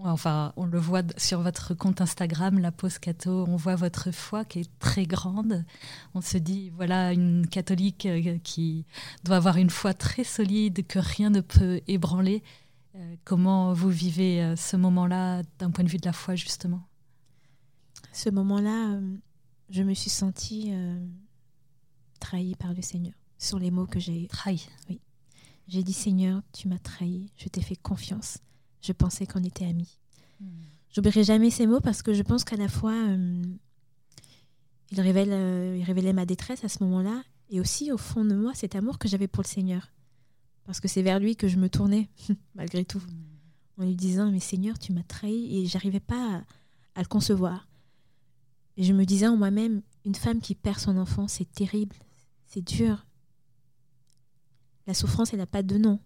enfin 0.03 0.53
on 0.55 0.65
le 0.65 0.79
voit 0.79 1.03
sur 1.17 1.41
votre 1.41 1.73
compte 1.73 2.01
Instagram 2.01 2.59
la 2.59 2.71
pause 2.71 2.99
catho 2.99 3.45
on 3.47 3.55
voit 3.55 3.75
votre 3.75 4.11
foi 4.11 4.45
qui 4.45 4.59
est 4.59 4.79
très 4.79 5.05
grande 5.05 5.65
on 6.13 6.21
se 6.21 6.37
dit 6.37 6.71
voilà 6.75 7.13
une 7.13 7.47
catholique 7.47 8.05
euh, 8.05 8.37
qui 8.43 8.85
doit 9.23 9.37
avoir 9.37 9.57
une 9.57 9.69
foi 9.69 9.93
très 9.93 10.23
solide 10.23 10.85
que 10.87 10.99
rien 10.99 11.29
ne 11.29 11.41
peut 11.41 11.81
ébranler 11.87 12.43
euh, 12.95 13.15
comment 13.23 13.73
vous 13.73 13.89
vivez 13.89 14.55
ce 14.55 14.77
moment-là 14.77 15.43
d'un 15.59 15.71
point 15.71 15.83
de 15.83 15.89
vue 15.89 15.97
de 15.97 16.05
la 16.05 16.13
foi 16.13 16.35
justement? 16.35 16.81
Ce 18.11 18.29
moment-là 18.29 18.99
je 19.69 19.83
me 19.83 19.93
suis 19.93 20.09
sentie 20.09 20.73
trahi 22.19 22.55
par 22.55 22.73
le 22.73 22.81
Seigneur. 22.81 23.13
Ce 23.37 23.49
sont 23.49 23.57
les 23.57 23.71
mots 23.71 23.85
que 23.85 23.99
j'ai 23.99 24.27
trahi. 24.27 24.67
Oui. 24.89 24.99
J'ai 25.67 25.83
dit 25.83 25.93
Seigneur, 25.93 26.41
tu 26.51 26.67
m'as 26.67 26.79
trahi, 26.79 27.31
je 27.37 27.47
t'ai 27.47 27.61
fait 27.61 27.75
confiance. 27.75 28.39
Je 28.81 28.91
pensais 28.91 29.25
qu'on 29.25 29.43
était 29.43 29.65
amis. 29.65 29.97
Hmm. 30.39 30.47
J'oublierai 30.93 31.23
jamais 31.23 31.49
ces 31.49 31.67
mots 31.67 31.81
parce 31.81 32.01
que 32.01 32.13
je 32.13 32.23
pense 32.23 32.43
qu'à 32.43 32.55
la 32.55 32.67
fois 32.67 32.93
euh, 32.93 33.43
il, 34.91 35.01
révèle, 35.01 35.31
euh, 35.31 35.77
il 35.77 35.83
révélait 35.83 36.13
ma 36.13 36.25
détresse 36.25 36.63
à 36.63 36.69
ce 36.69 36.83
moment-là 36.83 37.23
et 37.49 37.59
aussi 37.59 37.91
au 37.91 37.97
fond 37.97 38.25
de 38.25 38.35
moi 38.35 38.53
cet 38.53 38.75
amour 38.75 38.97
que 38.97 39.07
j'avais 39.07 39.27
pour 39.27 39.43
le 39.43 39.47
Seigneur. 39.47 39.91
Parce 40.65 40.79
que 40.79 40.87
c'est 40.87 41.01
vers 41.01 41.19
lui 41.19 41.35
que 41.35 41.47
je 41.47 41.57
me 41.57 41.69
tournais 41.69 42.09
malgré 42.55 42.85
tout 42.85 42.99
hmm. 42.99 43.81
en 43.81 43.85
lui 43.85 43.95
disant 43.95 44.31
mais 44.31 44.39
Seigneur, 44.39 44.79
tu 44.79 44.93
m'as 44.93 45.03
trahi 45.03 45.59
et 45.59 45.65
j'arrivais 45.65 45.99
pas 45.99 46.37
à, 46.37 46.43
à 46.95 47.01
le 47.01 47.07
concevoir. 47.07 47.67
Et 48.77 48.83
je 48.83 48.93
me 48.93 49.05
disais 49.05 49.27
en 49.27 49.35
moi-même, 49.35 49.81
une 50.05 50.15
femme 50.15 50.39
qui 50.39 50.55
perd 50.55 50.79
son 50.79 50.97
enfant, 50.97 51.27
c'est 51.27 51.51
terrible, 51.51 51.97
c'est 52.45 52.61
dur. 52.61 53.05
La 54.87 54.93
souffrance, 54.93 55.33
elle 55.33 55.39
n'a 55.39 55.45
pas 55.45 55.63
de 55.63 55.77
nom. 55.77 55.99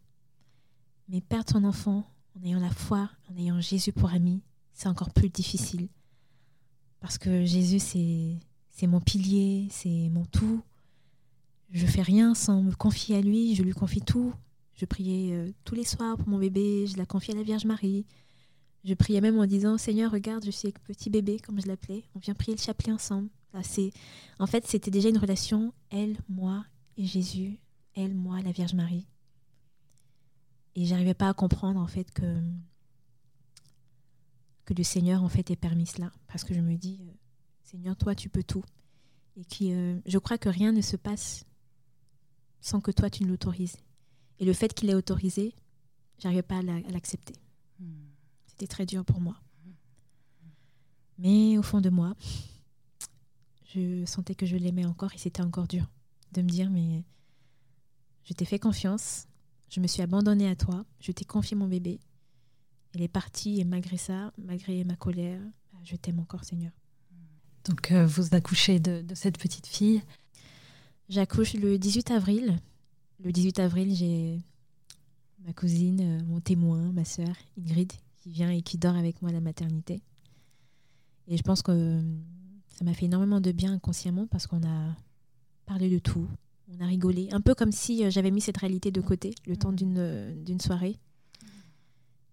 Mais 1.07 1.21
perdre 1.21 1.51
son 1.51 1.63
enfant 1.63 2.12
en 2.37 2.45
ayant 2.45 2.59
la 2.59 2.69
foi, 2.69 3.09
en 3.31 3.37
ayant 3.37 3.59
Jésus 3.61 3.91
pour 3.91 4.11
ami, 4.11 4.41
c'est 4.73 4.87
encore 4.87 5.11
plus 5.11 5.29
difficile. 5.29 5.87
Parce 6.99 7.17
que 7.17 7.45
Jésus, 7.45 7.79
c'est 7.79 8.87
mon 8.87 9.01
pilier, 9.01 9.67
c'est 9.69 10.09
mon 10.09 10.25
tout. 10.25 10.61
Je 11.71 11.85
fais 11.85 12.01
rien 12.01 12.33
sans 12.33 12.61
me 12.61 12.71
confier 12.73 13.17
à 13.17 13.21
lui, 13.21 13.55
je 13.55 13.63
lui 13.63 13.73
confie 13.73 14.01
tout. 14.01 14.33
Je 14.75 14.85
priais 14.85 15.33
euh, 15.33 15.51
tous 15.65 15.75
les 15.75 15.83
soirs 15.83 16.17
pour 16.17 16.27
mon 16.27 16.39
bébé, 16.39 16.87
je 16.87 16.97
la 16.97 17.05
confie 17.05 17.31
à 17.31 17.35
la 17.35 17.43
Vierge 17.43 17.65
Marie. 17.65 18.05
Je 18.83 18.93
priais 18.93 19.21
même 19.21 19.39
en 19.39 19.45
disant 19.45 19.77
Seigneur, 19.77 20.11
regarde, 20.11 20.43
je 20.45 20.51
suis 20.51 20.67
avec 20.67 20.79
petit 20.83 21.09
bébé, 21.09 21.39
comme 21.39 21.61
je 21.61 21.67
l'appelais. 21.67 22.03
On 22.15 22.19
vient 22.19 22.33
prier 22.33 22.55
le 22.55 22.61
chapelet 22.61 22.91
ensemble 22.91 23.29
en 24.39 24.47
fait, 24.47 24.67
c'était 24.67 24.91
déjà 24.91 25.09
une 25.09 25.17
relation, 25.17 25.73
elle, 25.89 26.17
moi 26.27 26.65
et 26.97 27.05
Jésus, 27.05 27.59
elle, 27.95 28.13
moi, 28.13 28.41
la 28.41 28.51
Vierge 28.51 28.73
Marie. 28.73 29.05
Et 30.75 30.85
j'arrivais 30.85 31.13
pas 31.13 31.29
à 31.29 31.33
comprendre, 31.33 31.79
en 31.79 31.87
fait, 31.87 32.11
que, 32.11 32.41
que 34.65 34.73
le 34.73 34.83
Seigneur, 34.83 35.23
en 35.23 35.29
fait, 35.29 35.51
ait 35.51 35.55
permis 35.55 35.85
cela. 35.85 36.11
Parce 36.27 36.43
que 36.43 36.53
je 36.53 36.61
me 36.61 36.75
dis, 36.75 36.99
euh, 37.01 37.13
Seigneur, 37.63 37.95
toi, 37.95 38.15
tu 38.15 38.29
peux 38.29 38.43
tout. 38.43 38.63
Et 39.35 39.45
qui, 39.45 39.73
euh, 39.73 39.99
je 40.05 40.17
crois 40.17 40.37
que 40.37 40.49
rien 40.49 40.71
ne 40.71 40.81
se 40.81 40.95
passe 40.95 41.45
sans 42.61 42.79
que 42.79 42.91
toi, 42.91 43.09
tu 43.09 43.23
ne 43.23 43.29
l'autorises. 43.29 43.77
Et 44.39 44.45
le 44.45 44.53
fait 44.53 44.73
qu'il 44.73 44.89
ait 44.89 44.95
autorisé, 44.95 45.53
j'arrivais 46.19 46.43
pas 46.43 46.59
à 46.59 46.61
l'accepter. 46.61 47.35
Hmm. 47.79 48.07
C'était 48.47 48.67
très 48.67 48.85
dur 48.85 49.03
pour 49.05 49.19
moi. 49.19 49.35
Mais 51.17 51.57
au 51.57 51.61
fond 51.61 51.81
de 51.81 51.89
moi, 51.89 52.15
je 53.73 54.05
sentais 54.05 54.35
que 54.35 54.45
je 54.45 54.55
l'aimais 54.55 54.85
encore 54.85 55.13
et 55.13 55.17
c'était 55.17 55.41
encore 55.41 55.67
dur 55.67 55.89
de 56.31 56.41
me 56.41 56.49
dire 56.49 56.69
mais 56.69 57.03
je 58.23 58.33
t'ai 58.33 58.45
fait 58.45 58.59
confiance, 58.59 59.27
je 59.73 59.79
me 59.79 59.87
suis 59.87 60.03
abandonnée 60.03 60.47
à 60.47 60.55
toi, 60.55 60.85
je 60.99 61.11
t'ai 61.11 61.25
confié 61.25 61.57
mon 61.57 61.67
bébé. 61.67 61.99
Elle 62.93 63.01
est 63.01 63.07
partie 63.07 63.59
et 63.59 63.63
malgré 63.63 63.97
ça, 63.97 64.31
malgré 64.37 64.83
ma 64.83 64.95
colère, 64.95 65.41
bah, 65.71 65.79
je 65.83 65.95
t'aime 65.95 66.19
encore 66.19 66.43
Seigneur. 66.43 66.71
Donc 67.65 67.91
euh, 67.91 68.05
vous 68.05 68.35
accouchez 68.35 68.79
de, 68.79 69.03
cette 69.15 69.39
petite 69.39 69.65
fille 69.65 70.03
J'accouche 71.09 71.55
le 71.55 71.79
18 71.79 72.11
avril. 72.11 72.59
Le 73.23 73.31
18 73.31 73.59
avril, 73.59 73.95
j'ai 73.95 74.39
ma 75.43 75.53
cousine, 75.53 76.01
euh, 76.01 76.23
mon 76.25 76.39
témoin, 76.39 76.91
ma 76.91 77.03
sœur 77.03 77.35
Ingrid, 77.57 77.91
qui 78.17 78.29
vient 78.29 78.51
et 78.51 78.61
qui 78.61 78.77
dort 78.77 78.95
avec 78.95 79.23
moi 79.23 79.31
à 79.31 79.33
la 79.33 79.41
maternité. 79.41 80.03
Et 81.27 81.35
je 81.35 81.41
pense 81.41 81.63
que 81.63 81.99
ça 82.69 82.85
m'a 82.85 82.93
fait 82.93 83.05
énormément 83.05 83.41
de 83.41 83.51
bien 83.51 83.73
inconsciemment 83.73 84.27
parce 84.27 84.45
qu'on 84.45 84.63
a 84.67 84.95
parlé 85.65 85.89
de 85.89 85.97
tout, 85.97 86.27
on 86.77 86.83
a 86.83 86.87
rigolé, 86.87 87.29
un 87.31 87.41
peu 87.41 87.55
comme 87.55 87.71
si 87.71 88.03
euh, 88.03 88.09
j'avais 88.09 88.31
mis 88.31 88.41
cette 88.41 88.57
réalité 88.57 88.91
de 88.91 89.01
côté 89.01 89.35
le 89.45 89.57
temps 89.57 89.71
d'une 89.71 89.97
euh, 89.97 90.33
d'une 90.43 90.59
soirée. 90.59 90.97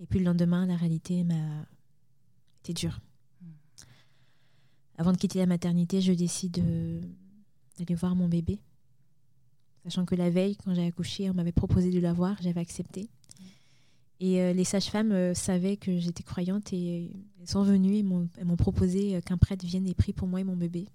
Et 0.00 0.06
puis 0.06 0.18
le 0.18 0.24
lendemain, 0.24 0.66
la 0.66 0.76
réalité 0.76 1.24
m'a 1.24 1.66
été 2.62 2.72
dure. 2.72 3.00
Avant 4.96 5.12
de 5.12 5.16
quitter 5.16 5.38
la 5.38 5.46
maternité, 5.46 6.00
je 6.00 6.12
décide 6.12 6.62
d'aller 7.78 7.94
voir 7.94 8.14
mon 8.14 8.28
bébé. 8.28 8.60
Sachant 9.84 10.04
que 10.04 10.14
la 10.14 10.30
veille, 10.30 10.56
quand 10.56 10.74
j'ai 10.74 10.86
accouché, 10.86 11.30
on 11.30 11.34
m'avait 11.34 11.52
proposé 11.52 11.90
de 11.90 12.00
la 12.00 12.12
voir, 12.12 12.36
j'avais 12.40 12.60
accepté. 12.60 13.08
Et 14.20 14.42
euh, 14.42 14.52
les 14.52 14.64
sages-femmes 14.64 15.12
euh, 15.12 15.32
savaient 15.32 15.78
que 15.78 15.96
j'étais 15.98 16.22
croyante 16.22 16.74
et 16.74 17.10
elles 17.40 17.48
sont 17.48 17.62
venues 17.62 17.96
et 17.96 18.02
m'ont 18.02 18.56
proposé 18.58 19.16
euh, 19.16 19.20
qu'un 19.22 19.38
prêtre 19.38 19.64
vienne 19.64 19.86
et 19.86 19.94
prie 19.94 20.12
pour 20.12 20.28
moi 20.28 20.40
et 20.40 20.44
mon 20.44 20.56
bébé. 20.56 20.86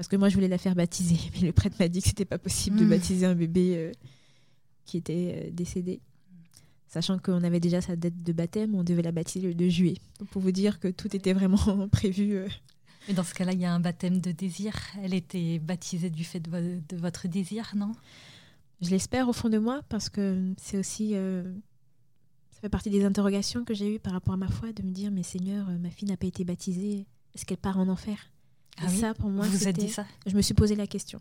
Parce 0.00 0.08
que 0.08 0.16
moi, 0.16 0.30
je 0.30 0.34
voulais 0.34 0.48
la 0.48 0.56
faire 0.56 0.74
baptiser, 0.74 1.18
mais 1.34 1.46
le 1.46 1.52
prêtre 1.52 1.76
m'a 1.78 1.86
dit 1.86 2.00
que 2.00 2.08
c'était 2.08 2.24
pas 2.24 2.38
possible 2.38 2.78
de 2.78 2.86
hmm. 2.86 2.88
baptiser 2.88 3.26
un 3.26 3.34
bébé 3.34 3.92
qui 4.86 4.96
était 4.96 5.50
décédé. 5.52 6.00
Sachant 6.88 7.18
qu'on 7.18 7.44
avait 7.44 7.60
déjà 7.60 7.82
sa 7.82 7.96
date 7.96 8.22
de 8.22 8.32
baptême, 8.32 8.74
on 8.74 8.82
devait 8.82 9.02
la 9.02 9.12
baptiser 9.12 9.48
le 9.48 9.54
2 9.54 9.68
juillet. 9.68 9.98
Donc 10.18 10.30
pour 10.30 10.40
vous 10.40 10.52
dire 10.52 10.80
que 10.80 10.88
tout 10.88 11.14
était 11.14 11.34
vraiment 11.34 11.86
prévu. 11.92 12.46
Mais 13.08 13.12
dans 13.12 13.24
ce 13.24 13.34
cas-là, 13.34 13.52
il 13.52 13.60
y 13.60 13.66
a 13.66 13.74
un 13.74 13.78
baptême 13.78 14.22
de 14.22 14.32
désir. 14.32 14.72
Elle 15.02 15.12
était 15.12 15.58
baptisée 15.58 16.08
du 16.08 16.24
fait 16.24 16.40
de, 16.40 16.96
votre 16.96 17.28
désir, 17.28 17.70
non? 17.76 17.92
Je 18.80 18.88
l'espère 18.88 19.28
au 19.28 19.34
fond 19.34 19.50
de 19.50 19.58
moi 19.58 19.82
parce 19.90 20.08
que 20.08 20.54
c'est 20.56 20.78
aussi 20.78 21.12
ça 22.60 22.62
fait 22.62 22.70
partie 22.70 22.88
des 22.88 23.04
interrogations 23.04 23.66
que 23.66 23.74
j'ai 23.74 23.96
eues 23.96 23.98
par 23.98 24.14
rapport 24.14 24.32
à 24.32 24.38
ma 24.38 24.48
foi, 24.48 24.72
de 24.72 24.82
me 24.82 24.92
dire, 24.92 25.10
mais 25.10 25.22
Seigneur, 25.22 25.68
euh, 25.68 25.76
ma 25.76 25.90
fille 25.90 26.08
n'a 26.08 26.16
pas 26.16 26.26
été 26.26 26.44
baptisée, 26.44 27.06
est-ce 27.34 27.44
qu'elle 27.44 27.58
part 27.58 27.78
en 27.78 27.88
enfer? 27.88 28.30
Ah 28.78 28.86
Et 28.86 28.88
ça, 28.88 29.14
pour 29.14 29.30
moi, 29.30 29.46
vous 29.46 29.72
dit 29.72 29.88
ça 29.88 30.06
Je 30.26 30.34
me 30.34 30.42
suis 30.42 30.54
posé 30.54 30.74
la 30.76 30.86
question. 30.86 31.20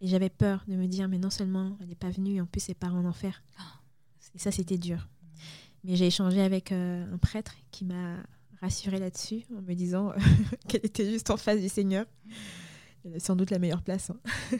Et 0.00 0.08
j'avais 0.08 0.30
peur 0.30 0.64
de 0.66 0.76
me 0.76 0.86
dire, 0.86 1.08
mais 1.08 1.18
non 1.18 1.30
seulement 1.30 1.76
elle 1.80 1.88
n'est 1.88 1.94
pas 1.94 2.10
venue, 2.10 2.40
en 2.40 2.46
plus 2.46 2.68
elle 2.68 2.74
part 2.74 2.94
en 2.94 3.04
enfer. 3.04 3.42
Ah, 3.58 3.80
et 4.34 4.38
ça, 4.38 4.50
c'était 4.50 4.78
dur. 4.78 5.08
Mais 5.84 5.96
j'ai 5.96 6.06
échangé 6.06 6.40
avec 6.40 6.72
euh, 6.72 7.12
un 7.12 7.18
prêtre 7.18 7.54
qui 7.70 7.84
m'a 7.84 8.16
rassuré 8.60 8.98
là-dessus 8.98 9.42
en 9.56 9.62
me 9.62 9.74
disant 9.74 10.12
qu'elle 10.68 10.84
était 10.84 11.10
juste 11.10 11.30
en 11.30 11.36
face 11.36 11.60
du 11.60 11.68
Seigneur. 11.68 12.06
sans 13.18 13.36
doute 13.36 13.50
la 13.50 13.58
meilleure 13.58 13.82
place. 13.82 14.10
Hein. 14.10 14.20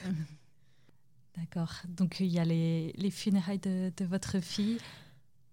D'accord. 1.36 1.72
Donc 1.88 2.20
il 2.20 2.26
y 2.26 2.38
a 2.38 2.44
les, 2.44 3.10
funérailles 3.10 3.58
de, 3.58 3.92
de, 3.96 4.04
votre 4.04 4.40
fille. 4.40 4.78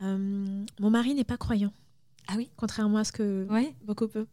Euh, 0.01 0.65
mon 0.79 0.89
mari 0.89 1.13
n'est 1.13 1.23
pas 1.23 1.37
croyant. 1.37 1.73
Ah 2.27 2.33
oui 2.35 2.49
Contrairement 2.57 2.97
à 2.97 3.03
ce 3.03 3.11
que 3.11 3.47
beaucoup 3.85 4.07
peuvent. 4.07 4.27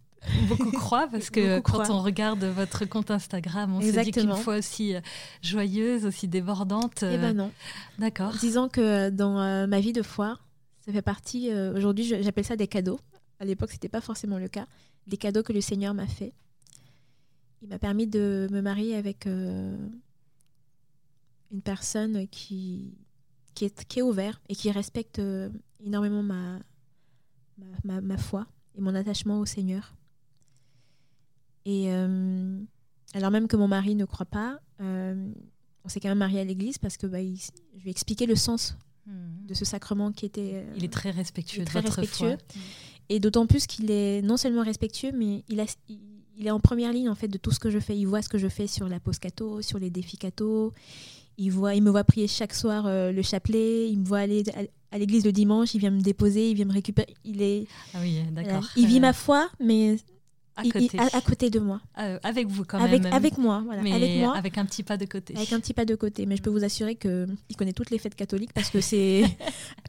Beaucoup 0.49 0.71
croient 0.79 1.09
parce 1.11 1.31
que 1.31 1.61
quand 1.61 1.91
on 1.91 2.03
regarde 2.03 2.45
votre 2.45 2.85
compte 2.85 3.11
Instagram, 3.11 3.75
on 3.75 3.81
se 3.81 4.01
dit 4.01 4.11
qu'une 4.11 4.35
fois 4.35 4.57
aussi 4.59 4.95
euh, 4.95 5.01
joyeuse, 5.43 6.07
aussi 6.07 6.29
débordante. 6.29 7.03
Eh 7.03 7.19
ben 7.19 7.35
non. 7.37 7.51
D'accord. 7.99 8.33
Disons 8.41 8.69
que 8.69 9.11
dans 9.11 9.41
euh, 9.41 9.67
ma 9.67 9.81
vie 9.81 9.93
de 9.93 10.03
foi, 10.03 10.39
ça 10.85 10.93
fait 10.93 11.03
partie. 11.03 11.51
Aujourd'hui, 11.75 12.05
j'appelle 12.05 12.45
ça 12.45 12.57
des 12.57 12.69
cadeaux. 12.69 13.01
À 13.41 13.45
l'époque, 13.45 13.71
c'était 13.73 13.89
pas 13.89 14.01
forcément 14.01 14.39
le 14.39 14.49
cas. 14.49 14.67
Des 15.07 15.17
cadeaux 15.17 15.43
que 15.43 15.53
le 15.53 15.61
Seigneur 15.61 15.95
m'a 15.95 16.07
fait. 16.07 16.33
Il 17.63 17.69
m'a 17.69 17.79
permis 17.79 18.07
de 18.07 18.49
me 18.51 18.61
marier 18.61 18.95
avec 18.95 19.27
une 19.27 19.91
personne 21.63 22.29
qui 22.29 22.95
qui 23.55 23.67
est, 23.67 23.85
qui 23.87 24.01
est 24.01 24.03
ouvert 24.03 24.41
et 24.49 24.57
qui 24.57 24.71
respecte 24.73 25.23
énormément 25.85 26.23
ma, 26.23 26.59
ma, 27.85 28.01
ma, 28.01 28.17
foi 28.17 28.47
et 28.77 28.81
mon 28.81 28.95
attachement 28.95 29.41
au 29.41 29.47
Seigneur. 29.47 29.95
Et 31.67 31.89
alors 33.15 33.31
même 33.31 33.49
que 33.49 33.57
mon 33.57 33.69
mari 33.69 33.95
ne 33.95 34.05
croit 34.05 34.27
pas, 34.27 34.61
on 35.85 35.89
s'est 35.89 36.01
quand 36.01 36.09
même 36.09 36.19
marié 36.19 36.41
à 36.41 36.45
l'église 36.45 36.79
parce 36.79 36.97
que 36.97 37.07
bah, 37.07 37.19
je 37.19 37.83
lui 37.83 37.89
ai 37.89 37.91
expliqué 37.91 38.27
le 38.27 38.37
sens 38.37 38.77
hmm. 39.07 39.47
de 39.47 39.55
ce 39.55 39.65
sacrement 39.65 40.13
qui 40.13 40.27
était. 40.27 40.65
il 40.77 40.85
est 40.85 40.93
très 40.93 41.11
respectueux. 41.11 41.65
très 41.65 41.81
respectueux. 41.81 42.37
Et 43.11 43.21
d'autant 43.21 43.47
plus 43.47 43.67
qu'il 43.67 43.91
est 43.91 44.23
non 44.23 44.37
seulement 44.37 44.63
respectueux, 44.63 45.13
mais 45.15 45.45
il, 45.49 45.61
a, 45.61 45.67
il, 45.89 46.47
est 46.47 46.51
en 46.51 46.61
première 46.61 46.93
ligne 46.93 47.11
en 47.11 47.15
fait 47.15 47.29
de 47.29 47.37
tout 47.37 47.51
ce 47.51 47.61
que 47.61 47.71
je 47.71 47.79
fais. 47.79 47.97
Il 47.97 48.07
voit 48.07 48.23
ce 48.23 48.31
que 48.31 48.39
je 48.39 48.49
fais 48.49 48.67
sur 48.67 48.89
la 48.89 48.99
pause 48.99 49.19
cato, 49.19 49.61
sur 49.61 49.79
les 49.79 49.91
défis 49.91 50.17
cato. 50.17 50.73
Il, 51.37 51.51
voit, 51.51 51.75
il 51.75 51.83
me 51.83 51.91
voit 51.91 52.05
prier 52.05 52.29
chaque 52.29 52.55
soir 52.55 52.87
euh, 52.87 53.13
le 53.13 53.21
chapelet. 53.21 53.91
Il 53.91 53.99
me 53.99 54.05
voit 54.07 54.21
aller 54.21 54.43
à, 54.91 54.99
l'église 54.99 55.25
le 55.27 55.33
dimanche. 55.33 55.75
Il 55.75 55.81
vient 55.81 55.91
me 55.91 56.01
déposer. 56.01 56.49
Il 56.51 56.55
vient 56.55 56.65
me 56.65 56.73
récupérer. 56.73 57.13
Il 57.25 57.43
est. 57.43 57.67
Ah 57.93 57.99
oui, 58.01 58.23
d'accord. 58.33 58.67
Il 58.77 58.87
vit 58.87 59.01
ma 59.01 59.13
foi, 59.13 59.51
mais 59.61 59.97
à 60.57 60.63
côté. 60.63 60.99
à, 60.99 61.21
côté 61.21 61.51
de 61.51 61.59
moi. 61.59 61.81
Euh, 61.99 62.19
avec 62.23 62.47
vous 62.47 62.65
quand 62.65 62.81
avec, 62.81 63.03
même. 63.03 63.13
Avec 63.13 63.39
moi, 63.39 63.63
voilà. 63.65 63.83
Mais 63.83 63.93
avec 63.93 64.19
moi. 64.19 64.37
Avec 64.37 64.59
un 64.59 64.65
petit 64.65 64.83
pas 64.83 64.97
de 64.97 65.05
côté. 65.05 65.35
Avec 65.37 65.53
un 65.53 65.61
petit 65.61 65.75
pas 65.75 65.85
de 65.85 65.95
côté. 65.95 66.27
Mais 66.27 66.37
je 66.37 66.43
peux 66.43 66.51
vous 66.51 66.65
assurer 66.65 66.95
qu'il 66.97 67.57
connaît 67.59 67.73
toutes 67.73 67.91
les 67.91 67.99
fêtes 67.99 68.15
catholiques 68.15 68.53
parce 68.53 68.71
que 68.71 68.81
c'est. 68.83 69.25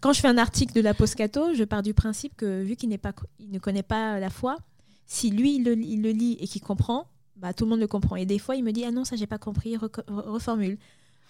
Quand 0.02 0.14
je 0.14 0.22
fais 0.22 0.28
un 0.28 0.38
article 0.38 0.74
de 0.74 0.82
la 0.82 0.94
post 0.94 1.16
catho, 1.16 1.54
je 1.54 1.64
pars 1.64 1.84
du 1.84 1.94
principe 1.94 2.36
que 2.36 2.64
vu 2.64 2.76
qu'il 2.76 2.96
pas, 2.98 3.14
il 3.40 3.52
ne 3.52 3.60
connaît 3.60 3.84
pas 3.84 4.20
la 4.20 4.30
foi, 4.30 4.58
si 5.06 5.30
lui 5.30 5.56
il 5.56 5.64
le, 5.64 5.78
il 5.78 6.02
le 6.02 6.12
lit 6.12 6.38
et 6.40 6.48
qu'il 6.48 6.62
comprend, 6.62 7.08
bah, 7.36 7.54
tout 7.54 7.66
le 7.66 7.72
monde 7.72 7.80
le 7.80 7.88
comprend. 7.88 8.16
Et 8.16 8.26
des 8.26 8.40
fois, 8.40 8.56
il 8.56 8.64
me 8.64 8.72
dit 8.72 8.86
Ah 8.86 8.92
non, 8.92 9.06
ça 9.06 9.16
j'ai 9.16 9.28
pas 9.28 9.38
compris, 9.38 9.78
reformule. 9.78 10.78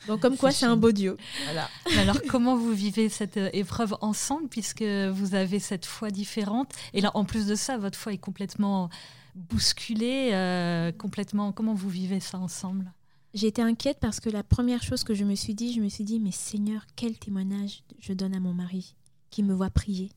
Donc 0.08 0.22
comme 0.22 0.38
quoi 0.38 0.52
c'est 0.52 0.66
un 0.66 0.78
beau 0.78 0.92
dieu. 0.92 1.18
Voilà. 1.46 1.70
Alors 2.00 2.18
comment 2.30 2.56
vous 2.56 2.72
vivez 2.72 3.10
cette 3.10 3.38
euh, 3.38 3.50
épreuve 3.54 3.96
ensemble 4.02 4.48
puisque 4.50 4.84
vous 4.84 5.36
avez 5.36 5.60
cette 5.60 5.86
foi 5.86 6.10
différente? 6.10 6.72
Et 6.94 7.02
là 7.02 7.12
en 7.14 7.26
plus 7.26 7.48
de 7.48 7.56
ça 7.56 7.78
votre 7.78 7.98
foi 7.98 8.14
est 8.14 8.18
complètement 8.18 8.90
bousculé 9.36 10.32
euh, 10.34 10.92
complètement. 10.92 11.52
Comment 11.52 11.74
vous 11.74 11.90
vivez 11.90 12.20
ça 12.20 12.40
ensemble? 12.40 12.92
J'ai 13.34 13.48
été 13.48 13.62
inquiète 13.62 13.98
parce 14.00 14.22
que 14.22 14.30
la 14.30 14.44
première 14.44 14.82
chose 14.82 15.04
que 15.04 15.14
je 15.14 15.26
me 15.26 15.36
suis 15.36 15.54
dit, 15.54 15.74
je 15.74 15.82
me 15.82 15.90
suis 15.90 16.06
dit, 16.06 16.20
mais 16.20 16.32
Seigneur, 16.32 16.86
quel 16.96 17.20
témoignage 17.20 17.84
je 18.00 18.14
donne 18.14 18.34
à 18.34 18.40
mon 18.40 18.54
mari 18.54 18.96
qui 19.30 19.44
me 19.44 19.54
voit 19.54 19.70
prier. 19.70 20.10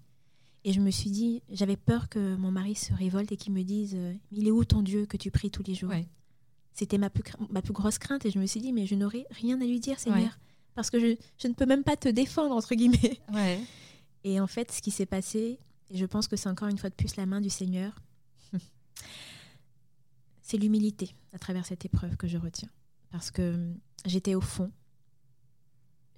Et 0.64 0.72
je 0.72 0.80
me 0.80 0.90
suis 0.90 1.10
dit, 1.10 1.42
j'avais 1.50 1.76
peur 1.76 2.08
que 2.08 2.36
mon 2.36 2.52
mari 2.52 2.76
se 2.76 2.92
révolte 2.92 3.32
et 3.32 3.36
qu'il 3.36 3.52
me 3.52 3.62
dise, 3.62 3.94
euh, 3.96 4.14
il 4.30 4.46
est 4.46 4.52
où 4.52 4.64
ton 4.64 4.82
Dieu 4.82 5.06
que 5.06 5.16
tu 5.16 5.32
pries 5.32 5.50
tous 5.50 5.64
les 5.64 5.74
jours? 5.74 5.92
C'était 6.74 6.98
ma 6.98 7.10
plus, 7.10 7.24
ma 7.50 7.60
plus 7.60 7.72
grosse 7.72 7.98
crainte 7.98 8.24
et 8.24 8.30
je 8.30 8.38
me 8.38 8.46
suis 8.46 8.60
dit, 8.60 8.72
mais 8.72 8.86
je 8.86 8.94
n'aurai 8.94 9.26
rien 9.30 9.60
à 9.60 9.64
lui 9.64 9.80
dire, 9.80 9.98
Seigneur, 9.98 10.38
parce 10.76 10.90
que 10.90 11.00
je, 11.00 11.16
je, 11.38 11.48
ne 11.48 11.54
peux 11.54 11.66
même 11.66 11.82
pas 11.82 11.96
te 11.96 12.08
défendre, 12.08 12.54
entre 12.54 12.76
guillemets. 12.76 13.18
Et 14.22 14.38
en 14.38 14.46
fait, 14.46 14.70
ce 14.70 14.80
qui 14.80 14.92
s'est 14.92 15.06
passé, 15.06 15.58
et 15.90 15.96
je 15.96 16.06
pense 16.06 16.28
que 16.28 16.36
c'est 16.36 16.48
encore 16.48 16.68
une 16.68 16.78
fois 16.78 16.90
de 16.90 16.94
plus 16.94 17.16
la 17.16 17.26
main 17.26 17.40
du 17.40 17.50
Seigneur, 17.50 18.00
c'est 20.42 20.56
l'humilité 20.56 21.14
à 21.34 21.38
travers 21.38 21.66
cette 21.66 21.84
épreuve 21.84 22.16
que 22.16 22.26
je 22.26 22.38
retiens. 22.38 22.70
Parce 23.10 23.30
que 23.30 23.70
j'étais 24.06 24.34
au 24.34 24.40
fond. 24.40 24.70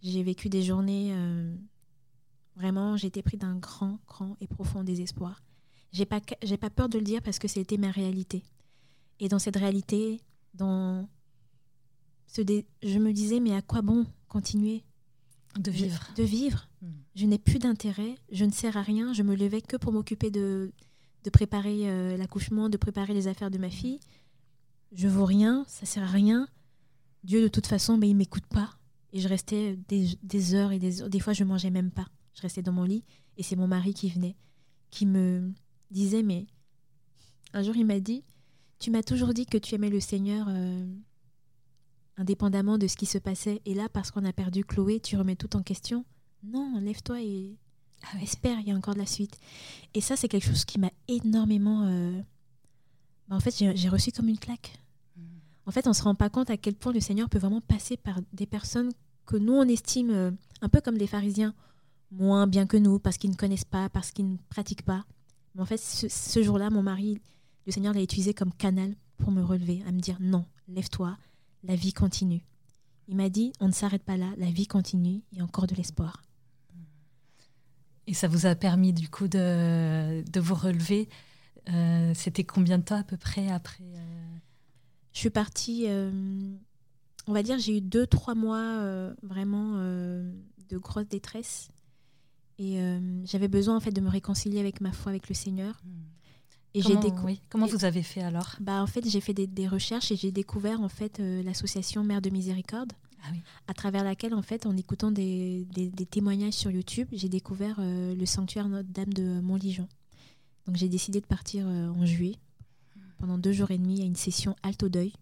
J'ai 0.03 0.23
vécu 0.23 0.49
des 0.49 0.63
journées. 0.63 1.13
Euh, 1.13 1.55
vraiment, 2.55 2.97
j'étais 2.97 3.23
pris 3.23 3.37
d'un 3.37 3.57
grand, 3.57 3.99
grand 4.07 4.37
et 4.41 4.47
profond 4.47 4.85
désespoir. 4.85 5.43
J'ai 5.93 6.07
pas, 6.07 6.21
j'ai 6.43 6.57
pas 6.57 6.71
peur 6.71 6.89
de 6.89 6.99
le 6.99 7.05
dire 7.05 7.23
parce 7.23 7.41
que 7.41 7.49
c'était 7.49 7.77
ma 7.77 7.91
réalité. 7.91 8.45
Et 9.19 9.29
dans 9.29 9.41
cette 9.41 9.57
réalité, 9.57 10.21
dans 10.55 11.09
ce 12.29 12.43
je 12.83 12.99
me 12.99 13.13
disais, 13.13 13.41
mais 13.41 13.55
à 13.55 13.63
quoi 13.63 13.83
bon 13.83 14.07
continuer 14.29 14.85
de 15.59 15.73
vivre 15.73 16.07
De 16.17 16.23
vivre? 16.23 16.69
Hmm. 16.81 16.93
Je 17.17 17.27
n'ai 17.27 17.39
plus 17.39 17.59
d'intérêt, 17.59 18.15
je 18.31 18.45
ne 18.45 18.53
sers 18.53 18.77
à 18.77 18.83
rien, 18.83 19.13
je 19.13 19.25
me 19.25 19.35
levais 19.35 19.61
que 19.61 19.77
pour 19.77 19.93
m'occuper 19.93 20.31
de, 20.31 20.73
de 21.25 21.31
préparer 21.31 21.89
euh, 21.91 22.17
l'accouchement, 22.17 22.69
de 22.69 22.77
préparer 22.77 23.15
les 23.15 23.27
affaires 23.27 23.51
de 23.51 23.59
ma 23.59 23.71
fille. 23.71 24.01
Je 24.93 25.09
vaux 25.09 25.25
rien, 25.25 25.65
ça 25.69 25.87
sert 25.87 26.03
à 26.03 26.07
rien. 26.07 26.49
Dieu, 27.25 27.43
de 27.43 27.49
toute 27.49 27.67
façon, 27.67 27.99
ben, 27.99 28.09
il 28.09 28.17
m'écoute 28.17 28.47
pas. 28.47 28.71
Et 29.13 29.21
je 29.21 29.29
restais 29.29 29.77
des, 29.89 30.55
heures 30.55 30.73
et 30.73 30.79
des. 30.79 31.09
Des 31.09 31.21
fois, 31.21 31.33
je 31.33 31.45
mangeais 31.45 31.71
même 31.71 31.91
pas. 31.91 32.07
Je 32.35 32.43
restais 32.43 32.63
dans 32.63 32.73
mon 32.73 32.85
lit 32.85 33.05
et 33.37 33.43
c'est 33.43 33.57
mon 33.57 33.67
mari 33.67 33.93
qui 33.93 34.09
venait, 34.09 34.37
qui 34.91 35.05
me 35.05 35.53
disait 35.91 36.23
Mais 36.23 36.47
un 37.53 37.63
jour, 37.63 37.77
il 37.77 37.85
m'a 37.87 38.01
dit 38.01 38.25
Tu 38.79 38.91
m'as 38.91 39.03
toujours 39.03 39.35
dit 39.35 39.47
que 39.47 39.59
tu 39.59 39.75
aimais 39.75 39.91
le 39.91 40.01
Seigneur 40.01 40.47
euh, 40.49 40.87
indépendamment 42.17 42.79
de 42.79 42.87
ce 42.87 42.97
qui 42.97 43.07
se 43.07 43.19
passait. 43.19 43.61
Et 43.65 43.75
là, 43.75 43.89
parce 43.89 44.11
qu'on 44.11 44.25
a 44.25 44.33
perdu 44.33 44.65
Chloé, 44.65 45.01
tu 45.01 45.17
remets 45.17 45.37
tout 45.37 45.57
en 45.57 45.63
question. 45.63 46.05
Non, 46.45 46.79
lève-toi 46.81 47.21
et 47.21 47.59
ah 48.03 48.23
Espère, 48.23 48.59
il 48.61 48.69
y 48.69 48.73
a 48.73 48.75
encore 48.75 48.95
de 48.95 48.99
la 48.99 49.07
suite. 49.07 49.39
Et 49.95 50.01
ça, 50.01 50.17
c'est 50.17 50.29
quelque 50.29 50.47
chose 50.47 50.65
qui 50.65 50.79
m'a 50.79 50.91
énormément. 51.09 51.87
Euh, 51.87 52.21
bah, 53.29 53.37
en 53.37 53.41
fait, 53.41 53.55
j'ai 53.75 53.89
reçu 53.89 54.13
comme 54.13 54.29
une 54.29 54.39
claque. 54.39 54.79
Mm. 55.17 55.23
En 55.67 55.71
fait, 55.71 55.87
on 55.87 55.91
ne 55.91 55.95
se 55.95 56.03
rend 56.03 56.15
pas 56.15 56.31
compte 56.31 56.51
à 56.51 56.57
quel 56.57 56.75
point 56.75 56.93
le 56.93 57.01
Seigneur 57.01 57.29
peut 57.29 57.39
vraiment 57.39 57.61
passer 57.61 57.97
par 57.97 58.21
des 58.33 58.47
personnes 58.47 58.91
que 59.27 59.37
nous, 59.37 59.53
on 59.53 59.69
estime 59.69 60.11
euh, 60.11 60.31
un 60.61 60.69
peu 60.69 60.81
comme 60.81 60.99
des 60.99 61.07
pharisiens, 61.07 61.55
moins 62.11 62.47
bien 62.47 62.67
que 62.67 62.77
nous, 62.77 62.99
parce 62.99 63.17
qu'ils 63.17 63.31
ne 63.31 63.37
connaissent 63.37 63.65
pas, 63.65 63.89
parce 63.89 64.11
qu'ils 64.11 64.29
ne 64.29 64.37
pratiquent 64.49 64.85
pas. 64.85 65.05
Mais 65.55 65.63
en 65.63 65.67
fait, 65.67 65.79
ce, 65.79 66.43
jour-là, 66.43 66.71
mon 66.71 66.83
mari, 66.83 67.21
le 67.67 67.73
Seigneur 67.73 67.95
l'a 67.95 68.03
utilisé 68.03 68.35
comme 68.35 68.53
canal 68.53 68.95
pour 69.19 69.31
me 69.31 69.43
relever, 69.43 69.83
à 69.87 69.93
me 69.93 70.01
dire 70.01 70.17
non, 70.21 70.45
lève-toi, 70.69 71.17
la 71.63 71.77
vie 71.77 71.93
continue. 71.93 72.45
Il 73.09 73.17
m'a 73.17 73.29
dit, 73.29 73.53
on 73.61 73.67
ne 73.67 73.73
s'arrête 73.73 74.03
pas 74.03 74.17
là, 74.17 74.31
la 74.37 74.51
vie 74.51 74.67
continue, 74.67 75.23
il 75.33 75.39
y 75.39 75.41
a 75.41 75.45
encore 75.45 75.67
de 75.67 75.75
l'espoir. 75.75 76.23
Et 78.11 78.15
ça 78.15 78.27
vous 78.27 78.45
a 78.45 78.57
permis 78.57 78.93
du 78.93 79.09
coup 79.09 79.29
de, 79.29 80.29
de 80.29 80.41
vous 80.41 80.57
relever. 80.57 81.09
Euh, 81.73 82.11
c'était 82.17 82.43
combien 82.43 82.79
de 82.79 82.83
temps 82.83 82.99
à 82.99 83.05
peu 83.05 83.17
près 83.17 83.49
après 83.53 83.85
euh? 83.85 84.37
Je 85.13 85.21
suis 85.21 85.31
partie, 85.31 85.85
euh, 85.87 86.11
on 87.29 87.33
va 87.33 87.45
dire, 87.45 87.61
j'ai 87.61 87.77
eu 87.77 87.81
deux, 87.81 88.09
trois 88.09 88.35
mois 88.35 89.13
vraiment 89.23 89.77
de 89.79 90.79
grosse 90.79 91.07
détresse. 91.07 91.69
Et 92.59 92.81
j'avais 93.25 93.49
besoin 93.49 93.77
en 93.77 93.81
fait 93.81 93.93
de 93.93 94.01
me 94.01 94.09
réconcilier 94.09 94.59
avec 94.61 94.81
ma 94.81 94.93
foi, 94.93 95.11
avec 95.11 95.29
le 95.29 95.35
Seigneur. 95.35 95.81
Hmm. 95.85 96.75
Et 96.75 96.83
comment, 96.83 97.25
oui. 97.25 97.41
comment 97.49 97.67
vous 97.67 97.85
avez 97.85 98.05
fait 98.05 98.23
alors? 98.23 98.55
Bah, 98.61 98.81
En 98.83 98.87
fait, 98.87 99.09
j'ai 99.09 99.21
fait 99.21 99.35
des, 99.35 99.49
des, 99.49 99.67
recherches 99.67 100.13
et 100.13 100.17
j'ai 100.17 100.31
découvert 100.31 100.81
en 100.81 100.89
fait 100.89 101.19
l'association 101.19 102.05
Mère 102.05 102.23
de 102.23 102.31
Miséricorde. 102.31 102.93
Ah 103.23 103.29
à 103.69 103.75
travers 103.75 104.05
laquelle, 104.05 104.35
en 104.35 104.43
fait, 104.43 104.67
en 104.67 104.77
écoutant 104.77 105.11
des, 105.11 105.67
témoignages 106.11 106.55
sur 106.55 106.71
YouTube, 106.71 107.09
j'ai 107.13 107.29
découvert 107.29 107.77
euh, 107.79 108.15
le 108.15 108.27
sanctuaire 108.27 108.69
Notre-Dame 108.69 109.13
de 109.13 109.41
Montligeon. 109.41 109.89
Donc 110.67 110.77
j'ai 110.77 110.89
décidé 110.89 111.21
de 111.21 111.27
partir 111.27 111.65
euh, 111.67 111.89
en 111.89 112.05
juillet, 112.05 112.37
pendant 113.19 113.39
deux 113.39 113.53
jours 113.53 113.71
et 113.71 113.79
demi, 113.79 114.03
à 114.03 114.05
une 114.05 114.17
session 114.17 114.57
halte 114.63 114.83
au 114.83 114.89
deuil. 114.89 115.13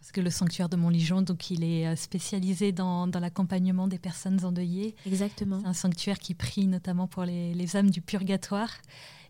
Parce 0.00 0.12
que 0.12 0.20
le 0.20 0.30
sanctuaire 0.30 0.68
de 0.70 0.76
Montligeon, 0.76 1.22
donc 1.22 1.50
il 1.50 1.62
est 1.62 1.86
euh, 1.86 1.94
spécialisé 1.94 2.72
dans, 2.72 3.06
l'accompagnement 3.06 3.86
des 3.86 3.98
personnes 3.98 4.44
endeuillées. 4.44 4.94
Exactement. 5.06 5.60
C'est 5.60 5.66
un 5.66 5.72
sanctuaire 5.74 6.18
qui 6.18 6.34
prie 6.34 6.66
notamment 6.66 7.06
pour 7.06 7.24
les, 7.24 7.54
les 7.54 7.76
âmes 7.76 7.90
du 7.90 8.00
purgatoire. 8.00 8.70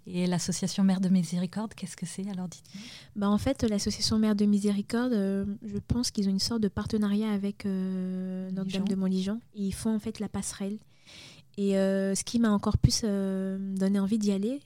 Et 0.06 0.26
l'association 0.26 0.82
Mère 0.82 1.00
de 1.00 1.08
Miséricorde, 1.08 1.74
qu'est-ce 1.74 1.96
que 1.96 2.06
c'est 2.06 2.28
alors 2.28 2.48
dites-nous 2.48 2.80
bah 3.16 3.28
En 3.28 3.38
fait, 3.38 3.62
l'association 3.62 4.18
Mère 4.18 4.34
de 4.34 4.44
Miséricorde, 4.44 5.12
euh, 5.12 5.44
je 5.62 5.78
pense 5.78 6.10
qu'ils 6.10 6.26
ont 6.28 6.32
une 6.32 6.38
sorte 6.38 6.62
de 6.62 6.68
partenariat 6.68 7.30
avec 7.30 7.66
euh, 7.66 8.50
Notre-Dame 8.50 8.88
de 8.88 8.94
Montligeon. 8.94 9.40
Ils 9.54 9.72
font 9.72 9.94
en 9.94 9.98
fait 9.98 10.18
la 10.18 10.28
passerelle. 10.28 10.78
Et 11.58 11.76
euh, 11.76 12.14
ce 12.14 12.24
qui 12.24 12.38
m'a 12.38 12.50
encore 12.50 12.78
plus 12.78 13.02
donné 13.02 13.98
envie 13.98 14.18
d'y 14.18 14.32
aller, 14.32 14.60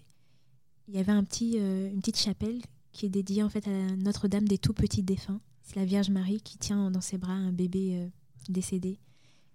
il 0.88 0.94
y 0.94 0.98
avait 0.98 1.12
un 1.12 1.24
petit, 1.24 1.56
une 1.56 2.00
petite 2.00 2.18
chapelle 2.18 2.60
qui 2.92 3.06
est 3.06 3.10
dédiée 3.10 3.42
en 3.42 3.48
fait 3.48 3.66
à 3.66 3.96
Notre-Dame 3.96 4.46
des 4.46 4.58
tout 4.58 4.74
petits 4.74 5.02
défunts. 5.02 5.40
C'est 5.62 5.76
la 5.76 5.84
Vierge 5.84 6.10
Marie 6.10 6.40
qui 6.40 6.58
tient 6.58 6.90
dans 6.90 7.00
ses 7.00 7.18
bras 7.18 7.32
un 7.32 7.52
bébé 7.52 8.08
décédé. 8.48 8.98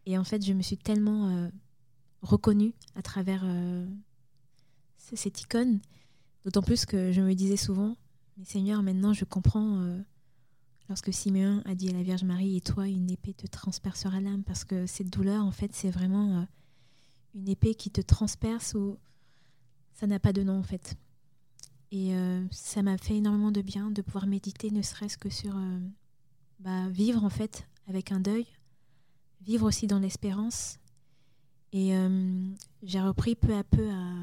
Et 0.06 0.18
en 0.18 0.24
fait, 0.24 0.44
je 0.44 0.54
me 0.54 0.64
suis 0.64 0.78
tellement 0.78 1.50
reconnue 2.24 2.74
à 2.96 3.04
travers 3.04 3.46
cette 5.16 5.42
icône. 5.42 5.80
D'autant 6.46 6.62
plus 6.62 6.86
que 6.86 7.12
je 7.12 7.22
me 7.22 7.34
disais 7.34 7.58
souvent, 7.58 7.98
mais 8.38 8.46
Seigneur, 8.46 8.82
maintenant 8.82 9.14
je 9.14 9.26
comprends 9.26 9.82
euh, 9.82 10.00
lorsque 10.88 11.14
Simeon 11.14 11.62
a 11.66 11.76
dit 11.76 11.90
à 11.90 11.94
la 11.94 12.04
Vierge 12.04 12.24
Marie, 12.24 12.56
et 12.56 12.62
toi, 12.62 12.88
une 12.88 13.12
épée 13.12 13.34
te 13.34 13.46
transpercera 13.46 14.22
l'âme, 14.22 14.44
parce 14.44 14.64
que 14.64 14.86
cette 14.86 15.10
douleur, 15.10 15.44
en 15.44 15.52
fait, 15.52 15.72
c'est 15.74 15.92
vraiment 15.92 16.40
euh, 16.40 16.44
une 17.36 17.50
épée 17.50 17.76
qui 17.76 17.92
te 17.92 18.02
transperce 18.02 18.74
ou 18.74 18.98
ça 19.94 20.08
n'a 20.08 20.20
pas 20.20 20.32
de 20.32 20.44
nom, 20.44 20.58
en 20.58 20.64
fait. 20.64 20.96
Et 21.92 22.16
euh, 22.16 22.46
ça 22.52 22.84
m'a 22.84 22.98
fait 22.98 23.18
énormément 23.18 23.52
de 23.52 23.62
bien 23.62 23.92
de 23.92 24.02
pouvoir 24.02 24.28
méditer, 24.28 24.72
ne 24.72 24.82
serait-ce 24.82 25.18
que 25.18 25.30
sur 25.30 25.60
bah, 26.60 26.88
vivre, 26.90 27.26
en 27.26 27.30
fait, 27.30 27.68
avec 27.88 28.14
un 28.14 28.22
deuil, 28.22 28.46
vivre 29.42 29.68
aussi 29.68 29.88
dans 29.88 30.00
l'espérance. 30.00 30.80
Et 31.74 31.94
j'ai 32.82 33.02
repris 33.02 33.36
peu 33.36 33.54
à 33.56 33.64
peu 33.64 33.90
à 33.90 34.14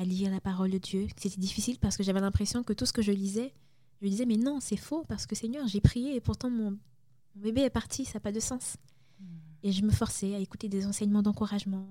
à 0.00 0.04
lire 0.04 0.30
la 0.30 0.40
parole 0.40 0.70
de 0.70 0.78
Dieu. 0.78 1.06
C'était 1.16 1.38
difficile 1.38 1.78
parce 1.78 1.98
que 1.98 2.02
j'avais 2.02 2.20
l'impression 2.20 2.62
que 2.62 2.72
tout 2.72 2.86
ce 2.86 2.92
que 2.92 3.02
je 3.02 3.12
lisais, 3.12 3.52
je 4.00 4.08
disais 4.08 4.24
mais 4.24 4.38
non, 4.38 4.58
c'est 4.58 4.78
faux 4.78 5.04
parce 5.06 5.26
que 5.26 5.34
Seigneur, 5.34 5.68
j'ai 5.68 5.82
prié 5.82 6.16
et 6.16 6.20
pourtant 6.20 6.48
mon, 6.48 6.78
bébé 7.34 7.60
est 7.60 7.70
parti, 7.70 8.06
ça 8.06 8.14
n'a 8.14 8.20
pas 8.20 8.32
de 8.32 8.40
sens. 8.40 8.78
Hmm. 9.20 9.24
Et 9.62 9.72
je 9.72 9.82
me 9.82 9.90
forçais 9.90 10.34
à 10.34 10.38
écouter 10.38 10.70
des 10.70 10.86
enseignements 10.86 11.22
d'encouragement. 11.22 11.86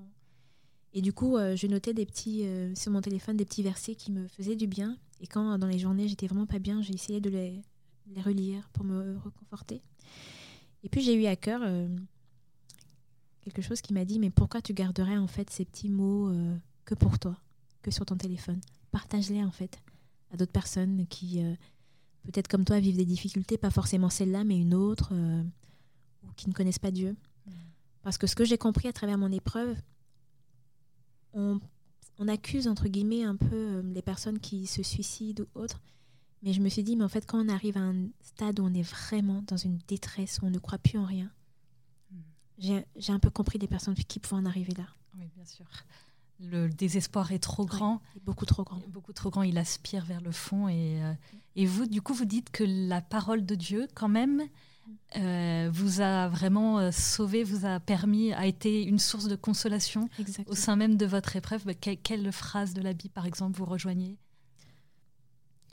Et 0.92 1.02
du 1.04 1.14
coup, 1.14 1.38
je 1.38 1.68
notais 1.68 1.94
des 1.94 2.08
petits, 2.08 2.48
sur 2.74 2.92
mon 2.92 3.00
téléphone 3.00 3.38
des 3.38 3.46
petits 3.46 3.62
versets 3.62 3.94
qui 3.94 4.12
me 4.12 4.28
faisaient 4.28 4.56
du 4.56 4.66
bien. 4.66 4.98
Et 5.22 5.28
quand 5.28 5.60
dans 5.60 5.68
les 5.68 5.78
journées 5.78 6.08
j'étais 6.08 6.26
vraiment 6.26 6.48
pas 6.48 6.58
bien, 6.58 6.82
j'ai 6.82 6.96
essayé 6.96 7.22
de 7.22 7.30
les, 7.30 7.62
les, 8.08 8.22
relire 8.24 8.68
pour 8.70 8.86
me 8.86 9.20
reconforter. 9.20 9.84
Et 10.82 10.90
puis 10.90 11.02
j'ai 11.02 11.14
eu 11.14 11.28
à 11.28 11.36
cœur 11.36 11.62
quelque 13.42 13.62
chose 13.62 13.82
qui 13.82 13.94
m'a 13.94 14.04
dit 14.04 14.18
mais 14.18 14.32
pourquoi 14.32 14.64
tu 14.64 14.74
garderais 14.74 15.18
en 15.18 15.28
fait 15.28 15.52
ces 15.52 15.64
petits 15.64 15.90
mots 15.90 16.34
que 16.86 16.96
pour 16.96 17.20
toi, 17.20 17.38
que 17.82 17.92
sur 17.92 18.06
ton 18.06 18.18
téléphone 18.18 18.60
Partage-les 18.92 19.44
en 19.44 19.52
fait 19.52 19.82
à 20.32 20.38
d'autres 20.38 20.52
personnes 20.52 21.08
qui 21.08 21.42
peut-être 22.24 22.48
comme 22.48 22.66
toi, 22.66 22.80
vivent 22.80 22.98
des 22.98 23.06
difficultés, 23.06 23.58
pas 23.58 23.72
forcément 23.72 24.10
celle-là, 24.10 24.44
mais 24.44 24.58
une 24.58 24.74
autre, 24.74 25.10
euh, 25.14 25.44
ou 26.24 26.32
qui 26.36 26.48
ne 26.48 26.54
connaissent 26.54 26.80
pas 26.80 26.92
Dieu. 26.92 27.16
Mm. 27.46 27.52
Parce 28.04 28.18
que 28.18 28.28
ce 28.28 28.36
que 28.36 28.46
j'ai 28.46 28.58
compris 28.58 28.88
à 28.88 28.94
travers 28.94 29.18
mon 29.18 29.32
épreuve, 29.32 29.76
on, 31.34 31.60
accuse, 32.28 32.68
entre 32.68 32.88
guillemets, 32.88 33.24
un 33.24 33.36
peu 33.36 33.56
euh, 33.56 33.82
les 33.82 34.02
personnes 34.02 34.40
qui 34.40 34.68
se 34.68 34.84
suicident 34.84 35.44
ou 35.44 35.60
autres. 35.60 35.82
Mais 36.42 36.54
je 36.54 36.62
me 36.62 36.70
suis 36.70 36.84
dit, 36.84 36.96
mais 36.96 37.04
en 37.04 37.10
fait, 37.10 37.26
quand 37.26 37.44
on 37.44 37.50
arrive 37.50 37.78
à 37.78 37.82
un 37.82 38.08
stade 38.22 38.60
où 38.60 38.64
on 38.64 38.74
est 38.74 38.84
vraiment 38.84 39.42
dans 39.48 39.58
une 39.58 39.78
détresse, 39.88 40.40
où 40.42 40.46
on 40.46 40.50
ne 40.50 40.60
croit 40.60 40.78
plus 40.78 40.98
en 40.98 41.06
rien, 41.06 41.32
mm. 42.12 42.82
j'ai 42.98 43.14
un 43.14 43.20
peu 43.20 43.30
compris 43.30 43.58
les 43.58 43.68
personnes 43.68 43.96
qui 43.96 44.20
pouvaient 44.20 44.42
en 44.42 44.46
arriver 44.46 44.74
là. 44.74 44.86
Oui, 45.18 45.30
bien 45.36 45.46
sûr 45.46 45.66
le 46.40 46.70
désespoir 46.70 47.32
est 47.32 47.40
trop 47.40 47.66
grand. 47.66 48.02
beaucoup 48.26 48.46
trop 48.46 48.64
grand. 48.64 48.82
Beaucoup 48.88 49.14
trop 49.14 49.30
grand, 49.30 49.44
il 49.44 49.58
aspire 49.58 50.06
vers 50.06 50.22
le 50.22 50.32
fond. 50.32 50.68
Et, 50.68 51.04
euh, 51.04 51.14
et, 51.56 51.66
vous, 51.66 51.86
du 51.86 52.02
coup, 52.02 52.14
vous 52.14 52.26
dites 52.26 52.50
que 52.50 52.64
la 52.64 53.02
parole 53.02 53.46
de 53.46 53.56
Dieu, 53.56 53.88
quand 53.94 54.08
même, 54.08 54.44
euh, 55.18 55.70
vous 55.72 56.02
a 56.02 56.28
vraiment 56.30 56.80
euh, 56.80 56.92
sauvé, 56.92 57.44
vous 57.44 57.66
a 57.66 57.80
permis, 57.80 58.34
a 58.34 58.46
été 58.46 58.84
une 58.84 59.00
source 59.00 59.28
de 59.28 59.36
consolation 59.36 60.10
au 60.48 60.56
sein 60.56 60.76
même 60.76 60.98
de 60.98 61.06
votre 61.06 61.36
épreuve. 61.36 61.66
Bah, 61.66 61.74
quelle, 61.74 62.32
phrase 62.32 62.74
de 62.74 62.82
la 62.82 62.94
Bible, 62.94 63.14
par 63.14 63.26
exemple, 63.26 63.58
vous 63.58 63.66
rejoignez? 63.66 64.18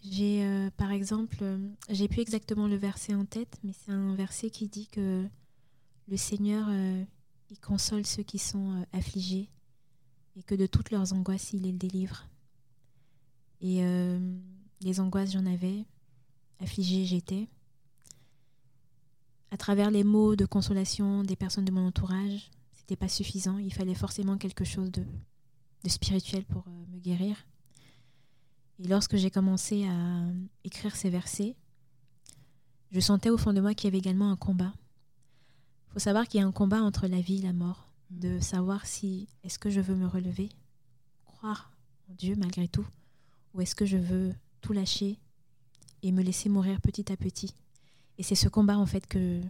J'ai, 0.03 0.69
par 0.77 0.93
exemple, 0.93 1.45
j'ai 1.91 2.07
plus 2.07 2.21
exactement 2.21 2.69
le 2.69 2.77
verset 2.77 3.15
en 3.15 3.25
tête, 3.25 3.59
mais 3.65 3.73
c'est 3.73 3.91
un 3.91 4.15
verset 4.15 4.51
qui 4.51 4.69
dit 4.69 4.87
que 4.87 5.27
le 6.07 6.17
Seigneur, 6.17 6.69
il 7.51 7.59
console 7.59 8.07
ceux 8.07 8.23
qui 8.23 8.39
sont 8.39 8.87
affligés 8.93 9.51
et 10.37 10.43
que 10.43 10.55
de 10.55 10.67
toutes 10.67 10.91
leurs 10.91 11.13
angoisses, 11.13 11.53
il 11.53 11.63
les 11.63 11.73
délivre. 11.73 12.27
Et 13.61 13.83
euh, 13.83 14.19
les 14.83 15.01
angoisses, 15.01 15.33
j'en 15.33 15.47
avais, 15.47 15.85
affligée, 16.61 17.05
j'étais. 17.07 17.49
À 19.51 19.57
travers 19.57 19.91
les 19.91 20.05
mots 20.05 20.37
de 20.37 20.45
consolation 20.45 21.23
des 21.23 21.37
personnes 21.37 21.65
de 21.65 21.73
mon 21.73 21.87
entourage, 21.87 22.51
c'était 22.75 22.97
pas 22.97 23.09
suffisant. 23.09 23.59
Il 23.59 23.73
fallait 23.73 23.95
forcément 23.95 24.37
quelque 24.37 24.65
chose 24.65 24.91
de, 24.91 25.05
spirituel 25.89 26.45
pour 26.45 26.65
euh, 26.69 26.85
me 26.93 26.99
guérir. 26.99 27.37
Et 28.79 28.89
lorsque 28.89 29.17
j'ai 29.17 29.31
commencé 29.31 29.87
à 29.87 30.27
écrire 30.65 30.95
ces 30.97 31.09
versets, 31.09 31.57
je 32.91 33.01
sentais 33.01 33.31
au 33.31 33.39
fond 33.39 33.53
de 33.53 33.61
moi 33.61 33.73
qu'il 33.73 33.87
y 33.87 33.89
avait 33.89 33.99
également 33.99 34.31
un 34.31 34.37
combat. 34.37 34.75
Il 35.89 35.93
faut 35.95 35.99
savoir 36.01 36.29
qu'il 36.29 36.41
y 36.41 36.43
a 36.43 36.47
un 36.47 36.53
combat 36.53 36.83
entre 36.83 37.07
la 37.07 37.21
vie 37.21 37.39
et 37.39 37.43
la 37.43 37.55
mort 37.55 37.86
de 38.11 38.39
savoir 38.41 38.87
si 38.87 39.29
est-ce 39.43 39.59
que 39.59 39.71
je 39.71 39.81
veux 39.81 39.97
me 39.97 40.07
relever, 40.07 40.51
croire 41.25 41.73
en 42.09 42.15
Dieu 42.15 42.35
malgré 42.37 42.69
tout, 42.69 42.87
ou 43.55 43.61
est-ce 43.61 43.75
que 43.75 43.87
je 43.87 43.97
veux 43.97 44.35
tout 44.61 44.73
lâcher 44.73 45.19
et 46.03 46.13
me 46.13 46.23
laisser 46.23 46.49
mourir 46.49 46.81
petit 46.81 47.11
à 47.13 47.17
petit. 47.17 47.55
Et 48.19 48.23
c'est 48.23 48.35
ce 48.35 48.49
combat 48.49 48.79
en 48.79 48.87
fait 48.87 49.07
que, 49.07 49.41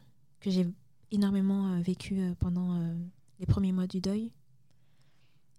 que 0.40 0.50
j'ai 0.50 0.66
énormément 1.10 1.72
euh, 1.72 1.80
vécu 1.80 2.18
euh, 2.18 2.34
pendant 2.38 2.80
euh, 2.80 2.94
les 3.38 3.46
premiers 3.46 3.72
mois 3.72 3.86
du 3.86 4.00
deuil. 4.00 4.32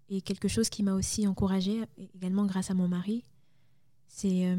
Et 0.09 0.21
quelque 0.21 0.47
chose 0.47 0.69
qui 0.69 0.83
m'a 0.83 0.93
aussi 0.93 1.27
encouragée, 1.27 1.83
également 2.15 2.45
grâce 2.45 2.71
à 2.71 2.73
mon 2.73 2.87
mari, 2.87 3.25
c'est 4.07 4.57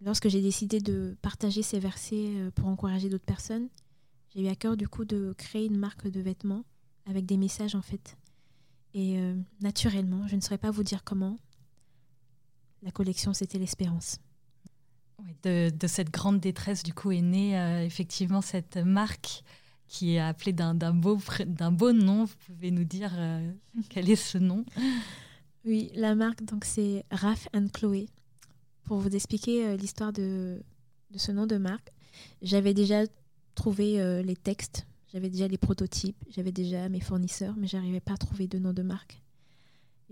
lorsque 0.00 0.30
j'ai 0.30 0.40
décidé 0.40 0.80
de 0.80 1.18
partager 1.20 1.62
ces 1.62 1.78
versets 1.78 2.50
pour 2.54 2.68
encourager 2.68 3.10
d'autres 3.10 3.26
personnes, 3.26 3.68
j'ai 4.34 4.44
eu 4.44 4.48
à 4.48 4.56
cœur 4.56 4.78
du 4.78 4.88
coup 4.88 5.04
de 5.04 5.34
créer 5.36 5.66
une 5.66 5.76
marque 5.76 6.08
de 6.08 6.18
vêtements 6.22 6.64
avec 7.10 7.26
des 7.26 7.36
messages 7.36 7.74
en 7.74 7.82
fait. 7.82 8.16
Et 8.94 9.18
euh, 9.18 9.36
naturellement, 9.60 10.26
je 10.26 10.36
ne 10.36 10.40
saurais 10.40 10.58
pas 10.58 10.70
vous 10.70 10.82
dire 10.82 11.04
comment, 11.04 11.38
la 12.82 12.90
collection 12.90 13.34
c'était 13.34 13.58
l'espérance. 13.58 14.18
de, 15.42 15.70
cette 15.86 16.10
grande 16.10 16.40
détresse, 16.40 16.82
du 16.82 16.94
coup, 16.94 17.10
est 17.10 17.20
née 17.20 17.58
euh, 17.58 17.84
effectivement 17.84 18.40
cette 18.40 18.76
marque 18.78 19.42
qui 19.86 20.14
est 20.14 20.20
appelée 20.20 20.52
d'un 20.52 20.74
beau, 20.94 21.18
beau 21.72 21.92
nom. 21.92 22.24
Vous 22.24 22.36
pouvez 22.46 22.70
nous 22.70 22.84
dire 22.84 23.12
euh, 23.16 23.52
quel 23.90 24.08
est 24.08 24.16
ce 24.16 24.38
nom? 24.38 24.64
Oui, 25.64 25.90
la 25.94 26.14
marque, 26.14 26.44
donc 26.44 26.64
c'est 26.64 27.04
Raph 27.10 27.48
and 27.54 27.68
Chloé. 27.74 28.08
Pour 28.84 28.98
vous 28.98 29.14
expliquer 29.14 29.76
l'histoire 29.76 30.12
de, 30.12 30.62
de, 31.10 31.18
ce 31.18 31.30
nom 31.32 31.46
de 31.46 31.58
marque, 31.58 31.90
j'avais 32.42 32.74
déjà 32.74 33.02
trouvé 33.54 34.22
les 34.24 34.34
textes 34.34 34.86
j'avais 35.12 35.30
déjà 35.30 35.48
les 35.48 35.58
prototypes, 35.58 36.22
j'avais 36.28 36.52
déjà 36.52 36.88
mes 36.88 37.00
fournisseurs, 37.00 37.54
mais 37.56 37.66
j'arrivais 37.66 38.00
pas 38.00 38.14
à 38.14 38.16
trouver 38.16 38.46
de 38.46 38.58
nom 38.58 38.72
de 38.72 38.82
marque. 38.82 39.20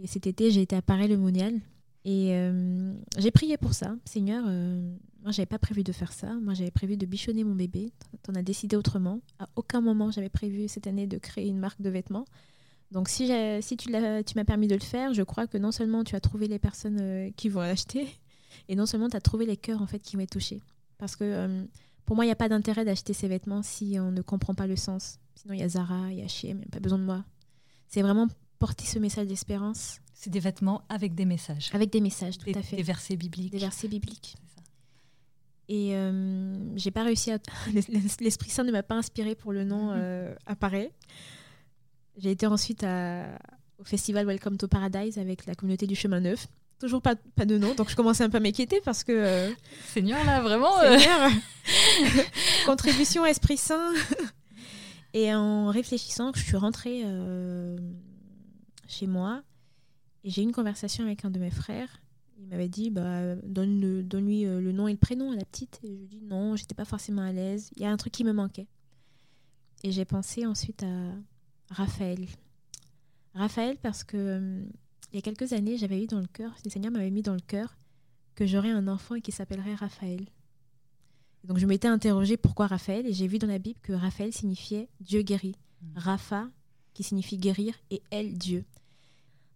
Et 0.03 0.07
cet 0.07 0.27
été, 0.27 0.51
j'ai 0.51 0.63
été 0.63 0.77
à 0.77 0.83
Paris-le-Monial 0.83 1.61
et 2.05 2.35
euh, 2.35 2.95
j'ai 3.17 3.31
prié 3.31 3.57
pour 3.57 3.75
ça. 3.75 3.97
Seigneur, 4.05 4.45
euh, 4.49 4.97
moi, 5.23 5.33
j'avais 5.33 5.47
pas 5.47 5.59
prévu 5.59 5.83
de 5.83 5.93
faire 5.93 6.13
ça. 6.13 6.35
Moi, 6.35 6.55
j'avais 6.55 6.71
prévu 6.71 6.97
de 6.97 7.07
bichonner 7.07 7.45
mon 7.45 7.55
bébé. 7.55 7.93
Tu 8.23 8.31
en 8.31 8.35
as 8.35 8.43
décidé 8.43 8.77
autrement. 8.77 9.21
À 9.39 9.49
aucun 9.57 9.81
moment, 9.81 10.11
j'avais 10.11 10.29
prévu 10.29 10.69
cette 10.69 10.87
année 10.87 11.07
de 11.07 11.19
créer 11.19 11.49
une 11.49 11.59
marque 11.59 11.83
de 11.83 11.91
vêtements. 11.91 12.25
Donc, 12.91 13.09
si, 13.09 13.31
si 13.61 13.77
tu 13.77 13.91
m'as 13.91 14.45
permis 14.45 14.69
de 14.69 14.75
le 14.75 14.81
faire, 14.81 15.13
je 15.13 15.23
crois 15.23 15.47
que 15.47 15.59
non 15.59 15.73
seulement 15.73 16.05
tu 16.05 16.17
as 16.17 16.21
trouvé 16.21 16.49
les 16.49 16.59
personnes 16.59 16.99
euh, 17.01 17.31
qui 17.37 17.49
vont 17.49 17.61
l'acheter, 17.61 18.09
et 18.69 18.77
non 18.77 18.87
seulement 18.87 19.09
tu 19.09 19.17
as 19.17 19.21
trouvé 19.21 19.47
les 19.47 19.57
cœurs 19.57 19.83
en 19.83 19.87
fait, 19.87 19.99
qui 19.99 20.17
vont 20.17 20.23
être 20.23 20.31
touchés. 20.31 20.63
Parce 20.97 21.15
que 21.15 21.67
pour 22.09 22.17
moi, 22.17 22.25
il 22.25 22.29
n'y 22.29 22.33
a 22.33 22.37
pas 22.37 22.49
d'intérêt 22.49 22.87
d'acheter 22.87 23.13
ces 23.13 23.29
vêtements 23.29 23.63
si 23.63 23.99
on 24.01 24.11
ne 24.11 24.23
comprend 24.23 24.55
pas 24.55 24.67
le 24.67 24.77
sens. 24.77 25.19
Sinon, 25.35 25.53
il 25.53 25.61
y 25.61 25.63
a 25.63 25.69
Zara, 25.69 26.11
il 26.11 26.21
y 26.21 26.23
a 26.23 26.25
H&M, 26.25 26.53
il 26.53 26.57
n'y 26.57 26.65
a 26.65 26.71
pas 26.71 26.81
besoin 26.81 26.99
de 26.99 27.05
moi. 27.05 27.23
C'est 27.87 28.01
vraiment 28.01 28.29
porter 28.59 28.87
ce 28.87 28.99
message 28.99 29.27
d'espérance. 29.27 30.01
C'est 30.15 30.31
des 30.31 30.41
vêtements 30.41 30.81
avec 30.89 31.15
des 31.15 31.27
messages. 31.27 31.69
Avec 31.75 31.91
des 31.91 32.01
messages, 32.01 32.39
tout 32.39 32.51
à 32.55 32.63
fait. 32.63 32.77
Des 32.77 32.83
versets 32.83 33.17
bibliques. 33.17 33.53
Des 33.53 33.59
versets 33.59 33.89
bibliques. 33.89 34.37
Et 35.69 35.95
euh, 35.97 36.57
j'ai 36.77 36.91
pas 36.91 37.05
réussi 37.05 37.31
à. 37.31 37.41
L'Esprit 38.21 38.49
Saint 38.49 38.65
ne 38.65 38.73
m'a 38.73 38.83
pas 38.83 38.95
inspiré 38.95 39.35
pour 39.35 39.53
le 39.53 39.65
nom 39.65 39.91
euh, 39.93 40.35
apparaît. 40.47 40.95
J'ai 42.17 42.31
été 42.31 42.47
ensuite 42.47 42.87
au 43.79 43.85
festival 43.85 44.25
Welcome 44.27 44.57
to 44.57 44.67
Paradise 44.67 45.19
avec 45.19 45.45
la 45.45 45.55
communauté 45.55 45.87
du 45.87 45.95
Chemin 45.95 46.21
Neuf 46.21 46.49
toujours 46.79 47.03
pas, 47.03 47.17
pas 47.17 47.45
de 47.45 47.59
nom. 47.59 47.75
Donc 47.75 47.91
je 47.91 47.97
commençais 47.97 48.25
un 48.25 48.31
peu 48.31 48.39
à 48.39 48.41
m'inquiéter 48.41 48.81
parce 48.85 49.05
que. 49.05 49.13
Euh, 49.13 49.51
Seigneur, 49.87 50.25
là, 50.25 50.41
vraiment. 50.41 50.79
Euh, 50.81 50.97
Contribution 52.67 53.27
Esprit 53.27 53.57
Saint. 53.57 53.93
et 55.13 55.35
en 55.35 55.69
réfléchissant, 55.69 56.33
je 56.35 56.43
suis 56.43 56.57
rentrée 56.57 57.03
euh, 57.05 57.77
chez 58.87 59.07
moi 59.07 59.43
et 60.25 60.31
j'ai 60.31 60.43
eu 60.43 60.45
une 60.45 60.53
conversation 60.53 61.05
avec 61.05 61.25
un 61.25 61.31
de 61.31 61.39
mes 61.39 61.51
frères. 61.51 62.01
Il 62.41 62.49
m'avait 62.49 62.69
dit 62.69 62.91
bah, 62.91 63.35
donne-lui 63.43 64.05
donne 64.05 64.29
le, 64.29 64.61
le 64.61 64.73
nom 64.73 64.87
et 64.87 64.93
le 64.93 64.99
prénom 64.99 65.33
à 65.33 65.37
la 65.37 65.45
petite. 65.45 65.81
Et 65.83 65.89
je 65.89 65.93
lui 65.93 66.05
ai 66.05 66.07
dit 66.07 66.23
non, 66.23 66.57
j'étais 66.57 66.75
pas 66.75 66.85
forcément 66.85 67.23
à 67.23 67.33
l'aise. 67.33 67.71
Il 67.77 67.83
y 67.83 67.87
a 67.87 67.91
un 67.91 67.97
truc 67.97 68.13
qui 68.13 68.25
me 68.25 68.33
manquait. 68.33 68.69
Et 69.85 69.93
j'ai 69.93 70.05
pensé 70.05 70.47
ensuite 70.47 70.83
à 70.83 71.75
Raphaël. 71.75 72.27
Raphaël 73.35 73.77
parce 73.81 74.03
que 74.05 74.65
il 75.13 75.17
y 75.17 75.19
a 75.19 75.23
quelques 75.23 75.53
années, 75.53 75.79
j'avais 75.79 76.03
eu 76.03 76.07
dans 76.07 76.21
le 76.21 76.27
cœur, 76.27 76.55
le 76.65 76.71
Seigneur 76.71 76.93
m'avait 76.93 77.11
mis 77.11 77.23
dans 77.23 77.35
le 77.35 77.41
cœur 77.41 77.77
que 78.35 78.47
j'aurais 78.47 78.71
un 78.71 78.89
enfant 78.89 79.21
qui 79.21 79.33
s'appellerait 79.33 79.75
Raphaël. 79.75 80.27
donc 81.45 81.59
je 81.59 81.67
m'étais 81.67 81.89
interrogée 81.89 82.37
pourquoi 82.37 82.67
Raphaël 82.67 83.07
et 83.07 83.13
j'ai 83.13 83.27
vu 83.27 83.39
dans 83.39 83.49
la 83.49 83.59
Bible 83.59 83.81
que 83.83 83.93
Raphaël 83.93 84.33
signifiait 84.33 84.89
Dieu 85.01 85.23
guérit. 85.23 85.57
Hmm. 85.83 85.99
Rapha 85.99 86.49
qui 86.95 87.03
signifie 87.05 87.39
guérir 87.39 87.75
et 87.91 88.03
elle 88.11 88.37
Dieu. 88.37 88.65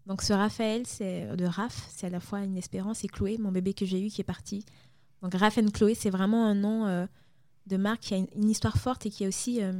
Donc 0.06 0.22
ce 0.22 0.32
Raphaël, 0.32 0.86
c'est 0.86 1.36
de 1.36 1.44
Raph, 1.44 1.88
c'est 1.90 2.06
à 2.06 2.10
la 2.10 2.20
fois 2.20 2.40
une 2.40 2.56
espérance 2.56 3.04
et 3.04 3.08
Chloé, 3.08 3.38
mon 3.38 3.52
bébé 3.52 3.74
que 3.74 3.86
j'ai 3.86 4.04
eu 4.04 4.08
qui 4.08 4.20
est 4.20 4.24
parti. 4.24 4.64
Donc 5.22 5.34
Raph 5.34 5.58
Chloé, 5.72 5.94
c'est 5.94 6.10
vraiment 6.10 6.46
un 6.46 6.54
nom 6.54 6.86
euh, 6.86 7.06
de 7.66 7.76
marque 7.76 8.00
qui 8.00 8.14
a 8.14 8.16
une, 8.16 8.50
histoire 8.50 8.76
forte 8.76 9.06
et 9.06 9.10
qui 9.10 9.24
a 9.24 9.28
aussi 9.28 9.62
euh, 9.62 9.72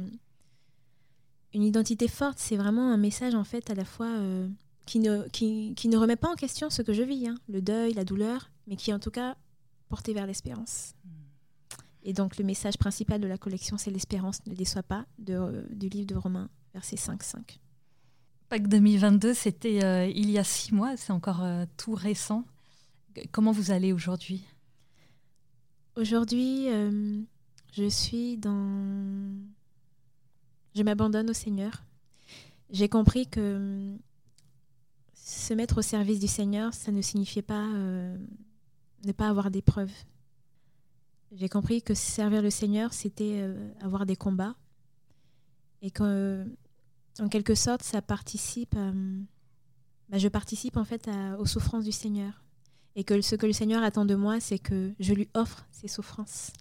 une 1.53 1.63
identité 1.63 2.07
forte. 2.07 2.39
C'est 2.39 2.57
vraiment 2.57 2.91
un 2.91 2.97
message 2.97 3.35
en 3.35 3.43
fait 3.43 3.69
à 3.69 3.75
la 3.75 3.85
fois 3.85 4.07
euh, 4.07 4.47
qui 4.85 4.99
ne, 4.99 5.27
qui, 5.29 5.73
qui, 5.75 5.87
ne 5.87 5.97
remet 5.97 6.15
pas 6.15 6.29
en 6.29 6.35
question 6.35 6.69
ce 6.69 6.81
que 6.81 6.93
je 6.93 7.03
vis, 7.03 7.27
hein, 7.27 7.35
le 7.47 7.61
deuil, 7.61 7.93
la 7.93 8.03
douleur, 8.03 8.51
mais 8.67 8.75
qui 8.75 8.93
en 8.93 8.99
tout 8.99 9.11
cas 9.11 9.37
porté 9.89 10.13
vers 10.13 10.27
l'espérance. 10.27 10.93
Hmm. 11.05 11.09
Et 12.03 12.13
donc 12.13 12.37
le 12.37 12.43
message 12.43 12.77
principal 12.77 13.21
de 13.21 13.27
la 13.27 13.37
collection, 13.37 13.77
c'est 13.77 13.91
l'espérance 13.91 14.45
ne 14.45 14.53
déçoit 14.53 14.83
pas, 14.83 15.05
de, 15.19 15.33
euh, 15.33 15.63
du 15.71 15.89
livre 15.89 16.07
de 16.07 16.15
Romains, 16.15 16.49
verset 16.73 16.97
5-5. 16.97 17.59
Pâques 18.49 18.67
2022, 18.67 19.33
c'était 19.33 19.83
euh, 19.83 20.05
il 20.07 20.29
y 20.29 20.37
a 20.37 20.43
six 20.43 20.73
mois, 20.73 20.97
c'est 20.97 21.13
encore 21.13 21.43
euh, 21.43 21.65
tout 21.77 21.93
récent. 21.93 22.45
Comment 23.31 23.51
vous 23.51 23.71
allez 23.71 23.93
aujourd'hui? 23.93 24.43
Aujourd'hui, 25.95 26.67
je 27.71 27.87
suis 27.87 28.37
dans 28.37 29.37
je 30.75 30.81
m'abandonne 30.81 31.29
au 31.29 31.33
Seigneur. 31.33 31.83
J'ai 32.71 32.89
compris 32.89 33.27
que 33.27 33.95
se 35.23 35.53
mettre 35.53 35.77
au 35.77 35.81
service 35.81 36.19
du 36.19 36.27
Seigneur, 36.27 36.73
ça 36.73 36.91
ne 36.91 37.01
signifiait 37.01 37.41
pas 37.41 37.67
euh, 37.73 38.17
ne 39.05 39.11
pas 39.13 39.29
avoir 39.29 39.51
d'épreuves. 39.51 39.91
J'ai 41.31 41.49
compris 41.49 41.81
que 41.81 41.93
servir 41.93 42.41
le 42.41 42.49
Seigneur, 42.49 42.93
c'était 42.93 43.39
euh, 43.41 43.71
avoir 43.81 44.05
des 44.05 44.17
combats. 44.17 44.55
Et 45.81 45.91
qu'en 45.91 46.45
en 47.19 47.29
quelque 47.29 47.55
sorte, 47.55 47.83
ça 47.83 48.01
participe. 48.01 48.75
Bah, 50.09 50.17
je 50.17 50.27
participe 50.27 50.77
en 50.77 50.83
fait 50.85 51.09
aux 51.39 51.45
souffrances 51.45 51.83
du 51.83 51.91
Seigneur. 51.91 52.43
Et 52.95 53.03
que 53.03 53.19
ce 53.21 53.35
que 53.35 53.45
le 53.45 53.53
Seigneur 53.53 53.83
attend 53.83 54.05
de 54.05 54.15
moi, 54.15 54.39
c'est 54.39 54.59
que 54.59 54.93
je 54.99 55.13
lui 55.13 55.27
offre 55.33 55.65
ses 55.71 55.87
souffrances. 55.87 56.51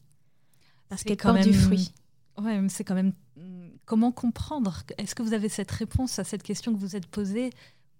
Parce 0.88 1.04
qu'elle 1.04 1.16
porte 1.16 1.42
du 1.42 1.52
fruit. 1.52 1.92
Ouais, 2.38 2.60
c'est 2.68 2.84
quand 2.84 2.94
même. 2.94 3.12
Hmm, 3.36 3.68
comment 3.84 4.10
comprendre? 4.10 4.82
Est-ce 4.98 5.14
que 5.14 5.22
vous 5.22 5.34
avez 5.34 5.48
cette 5.48 5.70
réponse 5.70 6.18
à 6.18 6.24
cette 6.24 6.42
question 6.42 6.72
que 6.72 6.78
vous 6.78 6.96
êtes 6.96 7.06
posée? 7.06 7.50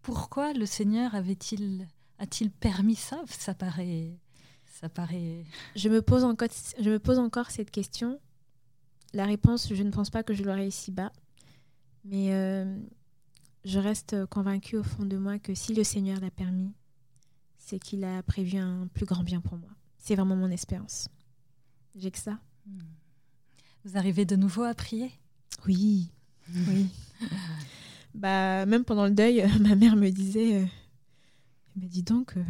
Pourquoi 0.03 0.53
le 0.53 0.67
Seigneur 0.67 1.15
avait-il 1.15 1.87
a-t-il 2.23 2.51
permis 2.51 2.95
ça? 2.95 3.21
Ça 3.29 3.53
paraît. 3.53 4.13
Ça 4.81 4.89
paraît. 4.89 5.45
Je 5.75 5.89
me 5.89 6.03
pose 6.03 6.23
encore, 6.23 6.49
je 6.79 6.91
me 6.91 6.99
pose 6.99 7.19
encore 7.19 7.51
cette 7.51 7.71
question. 7.71 8.21
La 9.13 9.27
réponse, 9.27 9.73
je 9.73 9.83
ne 9.83 9.91
pense 9.91 10.09
pas 10.09 10.23
que 10.23 10.33
je 10.33 10.45
l'aurai 10.45 10.69
ici-bas, 10.69 11.13
mais 12.05 12.33
euh, 12.33 12.79
je 13.65 13.79
reste 13.79 14.25
convaincue 14.27 14.77
au 14.77 14.85
fond 14.85 15.05
de 15.05 15.17
moi 15.17 15.39
que 15.39 15.55
si 15.55 15.75
le 15.75 15.85
Seigneur 15.85 16.21
l'a 16.21 16.31
permis, 16.31 16.73
c'est 17.59 17.79
qu'il 17.79 18.05
a 18.05 18.23
prévu 18.23 18.59
un 18.59 18.87
plus 18.95 19.05
grand 19.05 19.23
bien 19.23 19.41
pour 19.41 19.59
moi. 19.59 19.71
C'est 19.99 20.15
vraiment 20.15 20.37
mon 20.37 20.51
espérance. 20.51 21.09
J'ai 21.97 22.11
que 22.11 22.19
ça. 22.19 22.39
Hmm. 22.67 22.79
Vous 23.85 23.97
arrivez 23.97 24.25
de 24.25 24.37
nouveau 24.37 24.63
à 24.63 24.75
prier? 24.75 25.11
Oui, 25.67 26.11
oui. 26.69 26.89
Bah, 28.15 28.67
même 28.67 28.85
pendant 28.85 29.05
le 29.05 29.13
deuil, 29.13 29.45
ma 29.61 29.75
mère 29.75 29.97
me 29.97 30.11
disait, 30.11 30.63
euh, 30.63 30.67
dis 31.77 32.03
donc, 32.03 32.37
euh, 32.37 32.45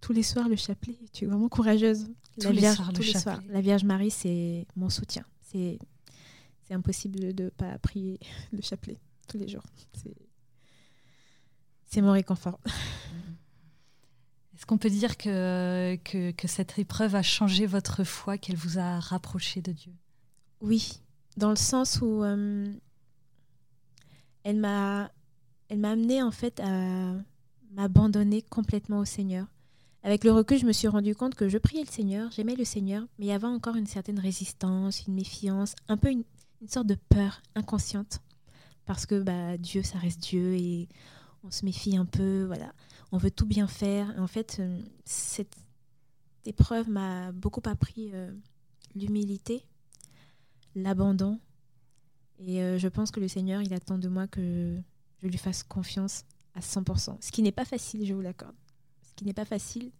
tous 0.00 0.12
les 0.12 0.22
soirs 0.22 0.48
le 0.48 0.56
chapelet, 0.56 0.98
tu 1.12 1.24
es 1.24 1.26
vraiment 1.26 1.48
courageuse. 1.48 2.10
Tous 2.40 2.46
la 2.48 2.52
les 2.52 2.60
Vierge, 2.60 2.76
soirs, 2.76 2.92
tous 2.92 3.02
les 3.02 3.14
soirs. 3.14 3.42
La 3.48 3.60
Vierge 3.60 3.84
Marie, 3.84 4.10
c'est 4.10 4.66
mon 4.76 4.90
soutien. 4.90 5.24
C'est 5.40 5.78
c'est 6.66 6.74
impossible 6.74 7.34
de 7.34 7.44
ne 7.44 7.48
pas 7.50 7.78
prier 7.78 8.18
le 8.52 8.62
chapelet 8.62 8.98
tous 9.28 9.38
les 9.38 9.48
jours. 9.48 9.64
C'est 11.84 12.00
mon 12.00 12.12
réconfort. 12.12 12.58
Est-ce 14.54 14.66
qu'on 14.66 14.78
peut 14.78 14.90
dire 14.90 15.16
que, 15.16 15.96
que, 16.04 16.30
que, 16.30 16.48
cette 16.48 16.78
épreuve 16.78 17.14
a 17.14 17.22
changé 17.22 17.66
votre 17.66 18.02
foi, 18.02 18.38
qu'elle 18.38 18.56
vous 18.56 18.78
a 18.78 18.98
rapproché 18.98 19.60
de 19.60 19.72
Dieu? 19.72 19.92
Oui, 20.60 21.00
dans 21.36 21.50
le 21.50 21.56
sens 21.56 22.00
où 22.00 22.24
euh, 22.24 22.72
elle 24.44 24.58
m'a 24.58 25.10
elle 25.68 25.78
m'a 25.78 25.90
amené 25.90 26.22
en 26.22 26.30
fait 26.30 26.60
à 26.60 27.14
m'abandonner 27.72 28.42
complètement 28.42 28.98
au 28.98 29.04
Seigneur. 29.04 29.46
Avec 30.02 30.22
le 30.22 30.32
recul, 30.32 30.58
je 30.58 30.66
me 30.66 30.72
suis 30.72 30.86
rendu 30.86 31.14
compte 31.14 31.34
que 31.34 31.48
je 31.48 31.56
priais 31.56 31.82
le 31.82 31.90
Seigneur, 31.90 32.30
j'aimais 32.30 32.56
le 32.56 32.64
Seigneur, 32.64 33.06
mais 33.18 33.24
il 33.24 33.28
y 33.28 33.32
avait 33.32 33.46
encore 33.46 33.74
une 33.76 33.86
certaine 33.86 34.18
résistance, 34.18 35.06
une 35.06 35.14
méfiance, 35.14 35.74
un 35.88 35.96
peu 35.96 36.10
une, 36.10 36.24
sorte 36.68 36.86
de 36.86 36.96
peur 37.08 37.42
inconsciente. 37.54 38.20
Parce 38.84 39.06
que 39.06 39.22
bah, 39.22 39.56
Dieu, 39.56 39.82
ça 39.82 39.98
reste 39.98 40.20
Dieu 40.20 40.54
et 40.54 40.88
on 41.42 41.50
se 41.50 41.64
méfie 41.64 41.96
un 41.96 42.04
peu, 42.04 42.44
voilà. 42.44 42.72
On 43.12 43.18
veut 43.18 43.30
tout 43.30 43.46
bien 43.46 43.66
faire. 43.66 44.14
En 44.18 44.26
fait, 44.26 44.58
euh, 44.60 44.78
cette 45.04 45.56
épreuve 46.44 46.90
m'a 46.90 47.32
beaucoup 47.32 47.62
appris 47.64 48.10
euh, 48.12 48.30
l'humilité, 48.94 49.64
l'abandon. 50.74 51.40
Et 52.38 52.62
euh, 52.62 52.78
je 52.78 52.88
pense 52.88 53.10
que 53.10 53.20
le 53.20 53.28
Seigneur, 53.28 53.62
il 53.62 53.72
attend 53.72 53.98
de 53.98 54.08
moi 54.08 54.26
que 54.26 54.76
je 55.22 55.28
lui 55.28 55.38
fasse 55.38 55.62
confiance 55.62 56.24
à 56.54 56.60
100%. 56.60 57.16
Ce 57.20 57.32
qui 57.32 57.42
n'est 57.42 57.52
pas 57.52 57.64
facile, 57.64 58.04
je 58.04 58.14
vous 58.14 58.20
l'accorde. 58.20 58.54
Ce 59.02 59.12
qui 59.14 59.24
n'est 59.24 59.34
pas 59.34 59.44
facile, 59.44 59.90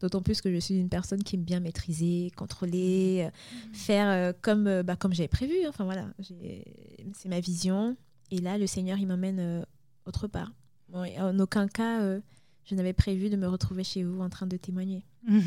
D'autant 0.00 0.22
plus 0.22 0.40
que 0.40 0.52
je 0.52 0.60
suis 0.60 0.78
une 0.78 0.90
personne 0.90 1.24
qui 1.24 1.34
aime 1.34 1.42
bien 1.42 1.58
maîtriser, 1.58 2.30
contrôler, 2.36 3.26
mmh. 3.26 3.74
faire 3.74 4.34
comme, 4.40 4.82
bah, 4.82 4.94
comme 4.94 5.12
j'avais 5.12 5.28
prévu. 5.28 5.66
Enfin 5.66 5.82
voilà, 5.82 6.06
c'est 6.20 7.28
ma 7.28 7.40
vision. 7.40 7.96
Et 8.30 8.38
là, 8.38 8.58
le 8.58 8.68
Seigneur, 8.68 8.98
il 8.98 9.08
m'emmène 9.08 9.66
autre 10.06 10.28
part 10.28 10.52
en 10.92 11.38
aucun 11.38 11.68
cas, 11.68 12.02
euh, 12.02 12.20
je 12.64 12.74
n'avais 12.74 12.92
prévu 12.92 13.28
de 13.30 13.36
me 13.36 13.48
retrouver 13.48 13.84
chez 13.84 14.04
vous 14.04 14.20
en 14.20 14.28
train 14.28 14.46
de 14.46 14.56
témoigner. 14.56 15.04
vous 15.28 15.42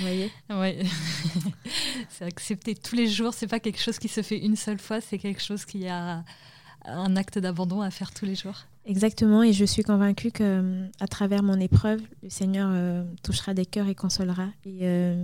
voyez 0.00 0.30
Oui. 0.50 0.88
c'est 2.08 2.24
accepter 2.24 2.74
tous 2.74 2.94
les 2.94 3.08
jours. 3.08 3.34
C'est 3.34 3.46
pas 3.46 3.60
quelque 3.60 3.80
chose 3.80 3.98
qui 3.98 4.08
se 4.08 4.22
fait 4.22 4.38
une 4.38 4.56
seule 4.56 4.78
fois. 4.78 5.00
C'est 5.00 5.18
quelque 5.18 5.42
chose 5.42 5.64
qui 5.64 5.86
a 5.86 6.24
un 6.84 7.16
acte 7.16 7.38
d'abandon 7.38 7.80
à 7.80 7.90
faire 7.90 8.12
tous 8.12 8.24
les 8.24 8.34
jours. 8.34 8.66
Exactement. 8.84 9.42
Et 9.42 9.52
je 9.52 9.64
suis 9.64 9.82
convaincue 9.82 10.30
que 10.30 10.42
euh, 10.42 10.88
à 11.00 11.06
travers 11.06 11.42
mon 11.42 11.60
épreuve, 11.60 12.00
le 12.22 12.30
Seigneur 12.30 12.70
euh, 12.72 13.04
touchera 13.22 13.54
des 13.54 13.66
cœurs 13.66 13.88
et 13.88 13.94
consolera. 13.94 14.48
Et 14.64 15.14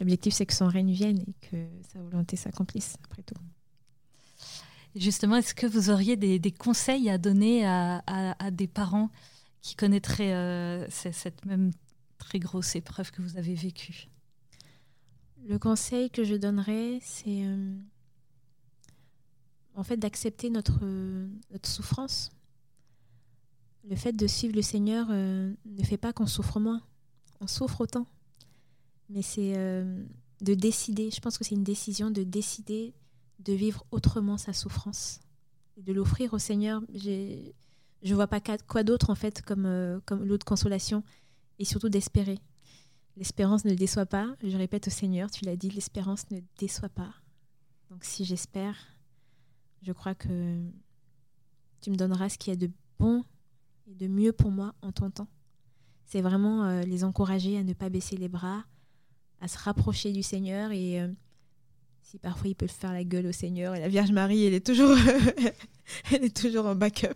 l'objectif, 0.00 0.34
c'est 0.34 0.46
que 0.46 0.54
son 0.54 0.68
règne 0.68 0.92
vienne 0.92 1.18
et 1.26 1.48
que 1.48 1.56
sa 1.92 2.00
volonté 2.00 2.36
s'accomplisse 2.36 2.96
après 3.04 3.22
tout. 3.22 3.34
Justement, 4.96 5.36
est-ce 5.36 5.54
que 5.54 5.66
vous 5.66 5.90
auriez 5.90 6.16
des, 6.16 6.52
conseils 6.52 7.10
à 7.10 7.18
donner 7.18 7.66
à, 7.66 8.50
des 8.50 8.66
parents 8.66 9.10
qui 9.60 9.74
connaîtraient 9.74 10.34
euh, 10.34 10.86
cette 10.90 11.44
même 11.44 11.72
très 12.18 12.38
grosse 12.38 12.76
épreuve 12.76 13.10
que 13.10 13.22
vous 13.22 13.36
avez 13.36 13.54
vécue 13.54 14.08
Le 15.46 15.58
conseil 15.58 16.10
que 16.10 16.24
je 16.24 16.34
donnerais, 16.34 16.98
c'est 17.02 17.44
euh, 17.44 17.74
en 19.74 19.84
fait 19.84 19.96
d'accepter 19.96 20.50
notre, 20.50 20.80
notre 21.50 21.68
souffrance. 21.68 22.30
Le 23.88 23.96
fait 23.96 24.12
de 24.12 24.26
suivre 24.26 24.54
le 24.54 24.62
Seigneur 24.62 25.06
euh, 25.10 25.52
ne 25.64 25.84
fait 25.84 25.96
pas 25.96 26.12
qu'on 26.12 26.26
souffre 26.26 26.60
moins. 26.60 26.82
On 27.40 27.46
souffre 27.46 27.80
autant. 27.80 28.06
Mais 29.08 29.22
c'est 29.22 29.54
de 29.54 30.54
décider, 30.54 31.10
je 31.10 31.20
pense 31.20 31.38
que 31.38 31.44
c'est 31.44 31.54
une 31.54 31.64
décision 31.64 32.10
de 32.10 32.22
décider 32.22 32.92
de 33.38 33.52
vivre 33.54 33.86
autrement 33.90 34.36
sa 34.36 34.52
souffrance 34.52 35.20
et 35.78 35.82
de 35.82 35.92
l'offrir 35.92 36.34
au 36.34 36.38
Seigneur. 36.38 36.82
Je 38.02 38.14
vois 38.14 38.28
pas 38.28 38.40
quoi 38.66 38.84
d'autre 38.84 39.10
en 39.10 39.14
fait 39.14 39.42
comme, 39.42 39.66
euh, 39.66 40.00
comme 40.06 40.24
l'eau 40.24 40.38
de 40.38 40.44
consolation 40.44 41.02
et 41.58 41.64
surtout 41.64 41.88
d'espérer. 41.88 42.38
L'espérance 43.16 43.64
ne 43.64 43.74
déçoit 43.74 44.06
pas. 44.06 44.36
Je 44.42 44.56
répète 44.56 44.86
au 44.86 44.90
Seigneur, 44.90 45.30
tu 45.30 45.44
l'as 45.44 45.56
dit, 45.56 45.70
l'espérance 45.70 46.30
ne 46.30 46.40
déçoit 46.58 46.88
pas. 46.88 47.12
Donc 47.90 48.04
si 48.04 48.24
j'espère, 48.24 48.76
je 49.82 49.92
crois 49.92 50.14
que 50.14 50.62
tu 51.80 51.90
me 51.90 51.96
donneras 51.96 52.28
ce 52.28 52.38
qu'il 52.38 52.52
y 52.52 52.56
a 52.56 52.58
de 52.58 52.70
bon 52.98 53.24
et 53.86 53.94
de 53.94 54.06
mieux 54.06 54.32
pour 54.32 54.50
moi 54.50 54.74
en 54.82 54.92
ton 54.92 55.10
temps. 55.10 55.28
C'est 56.04 56.22
vraiment 56.22 56.64
euh, 56.64 56.82
les 56.82 57.04
encourager 57.04 57.58
à 57.58 57.64
ne 57.64 57.72
pas 57.72 57.88
baisser 57.88 58.16
les 58.16 58.28
bras, 58.28 58.64
à 59.40 59.48
se 59.48 59.58
rapprocher 59.58 60.12
du 60.12 60.22
Seigneur 60.22 60.72
et 60.72 61.00
euh, 61.00 61.08
si 62.10 62.18
parfois 62.18 62.48
ils 62.48 62.54
peuvent 62.54 62.70
faire 62.70 62.94
la 62.94 63.04
gueule 63.04 63.26
au 63.26 63.32
Seigneur 63.32 63.74
et 63.74 63.80
la 63.80 63.88
Vierge 63.88 64.12
Marie, 64.12 64.46
elle 64.46 64.54
est 64.54 64.64
toujours, 64.64 64.96
elle 66.10 66.24
est 66.24 66.34
toujours 66.34 66.64
en 66.64 66.74
backup. 66.74 67.08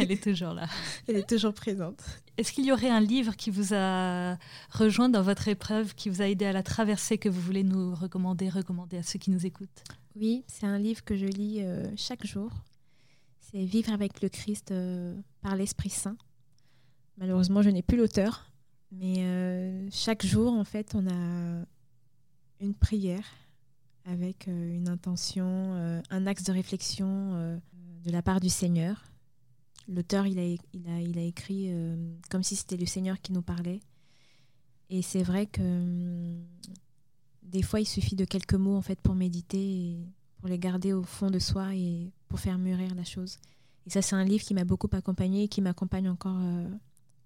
elle 0.00 0.10
est 0.10 0.22
toujours 0.22 0.54
là. 0.54 0.66
Elle 1.06 1.16
est 1.16 1.28
toujours 1.28 1.52
présente. 1.52 2.02
Est-ce 2.38 2.52
qu'il 2.52 2.64
y 2.64 2.72
aurait 2.72 2.88
un 2.88 3.00
livre 3.00 3.36
qui 3.36 3.50
vous 3.50 3.74
a 3.74 4.38
rejoint 4.70 5.10
dans 5.10 5.20
votre 5.20 5.48
épreuve, 5.48 5.94
qui 5.94 6.08
vous 6.08 6.22
a 6.22 6.28
aidé 6.28 6.46
à 6.46 6.52
la 6.52 6.62
traverser, 6.62 7.18
que 7.18 7.28
vous 7.28 7.42
voulez 7.42 7.64
nous 7.64 7.94
recommander, 7.94 8.48
recommander 8.48 8.96
à 8.96 9.02
ceux 9.02 9.18
qui 9.18 9.30
nous 9.30 9.44
écoutent? 9.44 9.84
Oui, 10.16 10.44
c'est 10.46 10.64
un 10.64 10.78
livre 10.78 11.04
que 11.04 11.16
je 11.16 11.26
lis 11.26 11.58
euh, 11.60 11.84
chaque 11.96 12.26
jour. 12.26 12.50
C'est 13.40 13.62
Vivre 13.62 13.92
avec 13.92 14.22
le 14.22 14.30
Christ 14.30 14.70
euh, 14.70 15.14
par 15.42 15.54
l'Esprit 15.54 15.90
Saint. 15.90 16.16
Malheureusement, 17.18 17.60
je 17.60 17.68
n'ai 17.68 17.82
plus 17.82 17.98
l'auteur, 17.98 18.50
mais 18.90 19.16
euh, 19.18 19.86
chaque 19.92 20.24
jour, 20.24 20.54
en 20.54 20.64
fait, 20.64 20.94
on 20.94 21.06
a 21.06 21.66
une 22.60 22.74
prière 22.74 23.24
avec 24.04 24.48
euh, 24.48 24.76
une 24.76 24.88
intention, 24.88 25.46
euh, 25.74 26.00
un 26.10 26.26
axe 26.26 26.44
de 26.44 26.52
réflexion 26.52 27.34
euh, 27.34 27.58
de 28.04 28.10
la 28.10 28.22
part 28.22 28.40
du 28.40 28.48
Seigneur. 28.48 29.04
L'auteur, 29.88 30.26
il 30.26 30.38
a, 30.38 31.20
écrit 31.22 31.72
comme 32.30 32.44
si 32.44 32.54
c'était 32.54 32.76
le 32.76 32.86
Seigneur 32.86 33.20
qui 33.20 33.32
nous 33.32 33.42
parlait. 33.42 33.80
Et 34.88 35.02
c'est 35.02 35.24
vrai 35.24 35.46
que 35.46 35.62
hum, 35.62 36.44
des 37.42 37.62
fois, 37.62 37.80
il 37.80 37.86
suffit 37.86 38.14
de 38.14 38.24
quelques 38.24 38.54
mots 38.54 38.76
en 38.76 38.82
fait 38.82 39.00
pour 39.00 39.16
méditer 39.16 39.58
et 39.58 40.06
pour 40.38 40.48
les 40.48 40.60
garder 40.60 40.92
au 40.92 41.02
fond 41.02 41.28
de 41.28 41.40
soi 41.40 41.74
et 41.74 42.12
pour 42.28 42.38
faire 42.38 42.56
mûrir 42.56 42.94
la 42.94 43.02
chose. 43.02 43.38
Et 43.84 43.90
ça, 43.90 44.00
c'est 44.00 44.14
un 44.14 44.22
livre 44.22 44.44
qui 44.44 44.54
m'a 44.54 44.64
beaucoup 44.64 44.88
accompagné 44.92 45.44
et 45.44 45.48
qui 45.48 45.60
m'accompagne 45.60 46.08
encore 46.08 46.38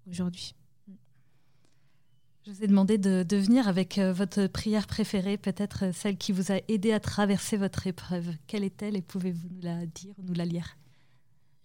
aujourd'hui. 0.09 0.55
Je 2.45 2.51
vous 2.51 2.63
ai 2.63 2.67
demandé 2.67 2.99
de, 2.99 3.35
venir 3.35 3.67
avec 3.67 3.97
euh, 3.97 4.13
votre 4.13 4.45
prière 4.45 4.85
préférée, 4.85 5.35
peut-être 5.35 5.85
euh, 5.85 5.91
celle 5.91 6.15
qui 6.15 6.31
vous 6.31 6.51
a 6.51 6.59
aidé 6.67 6.91
à 6.91 6.99
traverser 6.99 7.57
votre 7.57 7.87
épreuve. 7.87 8.35
Quelle 8.45 8.63
est-elle 8.63 8.95
et 8.95 9.01
pouvez-vous 9.01 9.47
nous 9.49 9.61
la 9.61 9.87
dire 9.87 10.13
ou 10.19 10.21
nous 10.21 10.35
la 10.35 10.45
lire? 10.45 10.77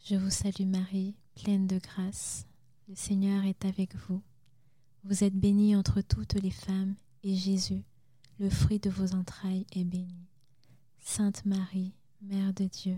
Je 0.06 0.14
vous 0.16 0.30
salue 0.30 0.66
Marie, 0.66 1.14
pleine 1.34 1.66
de 1.66 1.78
grâce. 1.78 2.46
Le 2.88 2.94
Seigneur 2.94 3.44
est 3.44 3.66
avec 3.66 3.94
vous. 4.08 4.22
Vous 5.04 5.22
êtes 5.22 5.34
bénie 5.34 5.76
entre 5.76 6.00
toutes 6.00 6.32
les 6.34 6.50
femmes 6.50 6.94
et 7.24 7.34
Jésus, 7.34 7.84
le 8.38 8.48
fruit 8.48 8.78
de 8.78 8.88
vos 8.88 9.14
entrailles, 9.14 9.66
est 9.72 9.84
béni. 9.84 10.28
Sainte 10.98 11.44
Marie, 11.44 11.92
Mère 12.22 12.54
de 12.54 12.64
Dieu, 12.64 12.96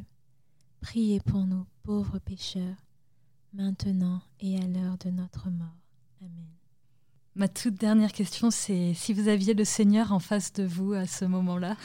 priez 0.81 1.18
pour 1.18 1.47
nous 1.47 1.66
pauvres 1.83 2.21
pécheurs, 2.21 2.77
maintenant 3.53 4.23
et 4.38 4.57
à 4.59 4.68
l'heure 4.68 4.99
de 4.99 5.11
notre 5.11 5.51
mort. 5.51 5.81
Amen. 6.21 6.62
Ma 7.35 7.49
toute 7.49 7.75
dernière 7.75 8.12
question, 8.12 8.51
c'est 8.51 8.92
si 8.92 9.14
vous 9.14 9.29
aviez 9.29 9.55
le 9.55 9.64
Seigneur 9.64 10.12
en 10.12 10.18
face 10.18 10.53
de 10.53 10.64
vous 10.64 10.92
à 10.92 11.07
ce 11.07 11.25
moment-là, 11.25 11.77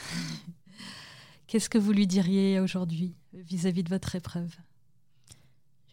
qu'est-ce 1.48 1.70
que 1.70 1.78
vous 1.78 1.94
lui 1.94 2.06
diriez 2.06 2.60
aujourd'hui 2.60 3.16
vis-à-vis 3.34 3.84
de 3.84 3.90
votre 3.90 4.16
épreuve? 4.16 4.54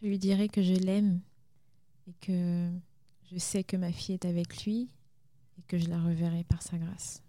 Je 0.01 0.07
lui 0.07 0.19
dirais 0.19 0.49
que 0.49 0.61
je 0.61 0.73
l'aime 0.73 1.21
et 2.07 2.13
que 2.19 2.69
je 3.31 3.37
sais 3.37 3.63
que 3.63 3.77
ma 3.77 3.93
fille 3.93 4.15
est 4.15 4.25
avec 4.25 4.65
lui 4.65 4.89
et 5.57 5.61
que 5.67 5.77
je 5.77 5.87
la 5.87 6.01
reverrai 6.01 6.43
par 6.43 6.61
sa 6.61 6.77
grâce. 6.77 7.23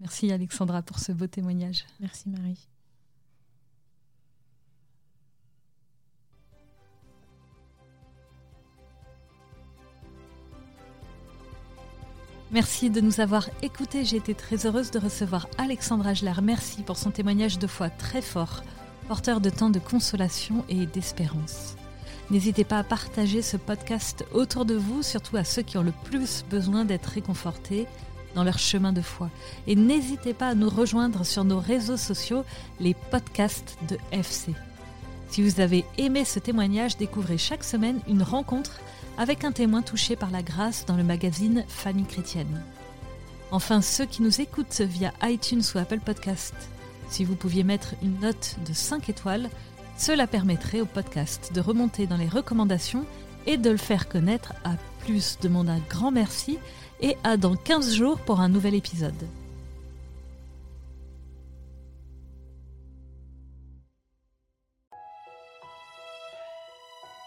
Merci 0.00 0.30
Alexandra 0.30 0.82
pour 0.82 0.98
ce 0.98 1.12
beau 1.12 1.26
témoignage. 1.26 1.86
Merci 1.98 2.28
Marie. 2.28 2.68
Merci 12.50 12.88
de 12.88 13.02
nous 13.02 13.20
avoir 13.20 13.50
écoutés. 13.60 14.06
J'ai 14.06 14.16
été 14.16 14.34
très 14.34 14.64
heureuse 14.64 14.90
de 14.90 14.98
recevoir 14.98 15.48
Alexandra 15.58 16.10
Agler. 16.10 16.32
Merci 16.42 16.82
pour 16.82 16.96
son 16.96 17.10
témoignage 17.10 17.58
de 17.58 17.66
foi 17.66 17.90
très 17.90 18.22
fort, 18.22 18.62
porteur 19.06 19.42
de 19.42 19.50
temps 19.50 19.68
de 19.68 19.78
consolation 19.78 20.64
et 20.70 20.86
d'espérance. 20.86 21.76
N'hésitez 22.30 22.64
pas 22.64 22.78
à 22.78 22.84
partager 22.84 23.42
ce 23.42 23.58
podcast 23.58 24.24
autour 24.32 24.64
de 24.64 24.74
vous, 24.76 25.02
surtout 25.02 25.36
à 25.36 25.44
ceux 25.44 25.60
qui 25.60 25.76
ont 25.76 25.82
le 25.82 25.92
plus 26.04 26.42
besoin 26.48 26.86
d'être 26.86 27.10
réconfortés 27.10 27.86
dans 28.34 28.44
leur 28.44 28.58
chemin 28.58 28.94
de 28.94 29.02
foi. 29.02 29.28
Et 29.66 29.76
n'hésitez 29.76 30.32
pas 30.32 30.48
à 30.48 30.54
nous 30.54 30.70
rejoindre 30.70 31.26
sur 31.26 31.44
nos 31.44 31.60
réseaux 31.60 31.98
sociaux, 31.98 32.44
les 32.80 32.94
podcasts 32.94 33.76
de 33.90 33.98
FC. 34.10 34.54
Si 35.28 35.42
vous 35.42 35.60
avez 35.60 35.84
aimé 35.98 36.24
ce 36.24 36.38
témoignage, 36.38 36.96
découvrez 36.96 37.36
chaque 37.36 37.64
semaine 37.64 38.00
une 38.08 38.22
rencontre 38.22 38.80
avec 39.18 39.44
un 39.44 39.52
témoin 39.52 39.82
touché 39.82 40.16
par 40.16 40.30
la 40.30 40.42
grâce 40.42 40.86
dans 40.86 40.96
le 40.96 41.02
magazine 41.02 41.64
Famille 41.68 42.06
chrétienne. 42.06 42.62
Enfin, 43.50 43.82
ceux 43.82 44.06
qui 44.06 44.22
nous 44.22 44.40
écoutent 44.40 44.80
via 44.80 45.12
iTunes 45.22 45.62
ou 45.74 45.78
Apple 45.78 46.00
Podcast, 46.00 46.54
si 47.10 47.24
vous 47.24 47.34
pouviez 47.34 47.64
mettre 47.64 47.94
une 48.02 48.20
note 48.20 48.56
de 48.66 48.72
5 48.72 49.08
étoiles, 49.08 49.50
cela 49.96 50.26
permettrait 50.26 50.80
au 50.80 50.86
podcast 50.86 51.50
de 51.54 51.60
remonter 51.60 52.06
dans 52.06 52.16
les 52.16 52.28
recommandations 52.28 53.04
et 53.46 53.56
de 53.56 53.70
le 53.70 53.76
faire 53.76 54.08
connaître 54.08 54.52
à 54.64 54.74
plus 55.04 55.38
de 55.40 55.48
monde. 55.48 55.70
Un 55.70 55.80
grand 55.90 56.10
merci 56.10 56.58
et 57.00 57.16
à 57.24 57.36
dans 57.36 57.56
15 57.56 57.94
jours 57.94 58.18
pour 58.18 58.40
un 58.40 58.48
nouvel 58.48 58.74
épisode. 58.74 59.26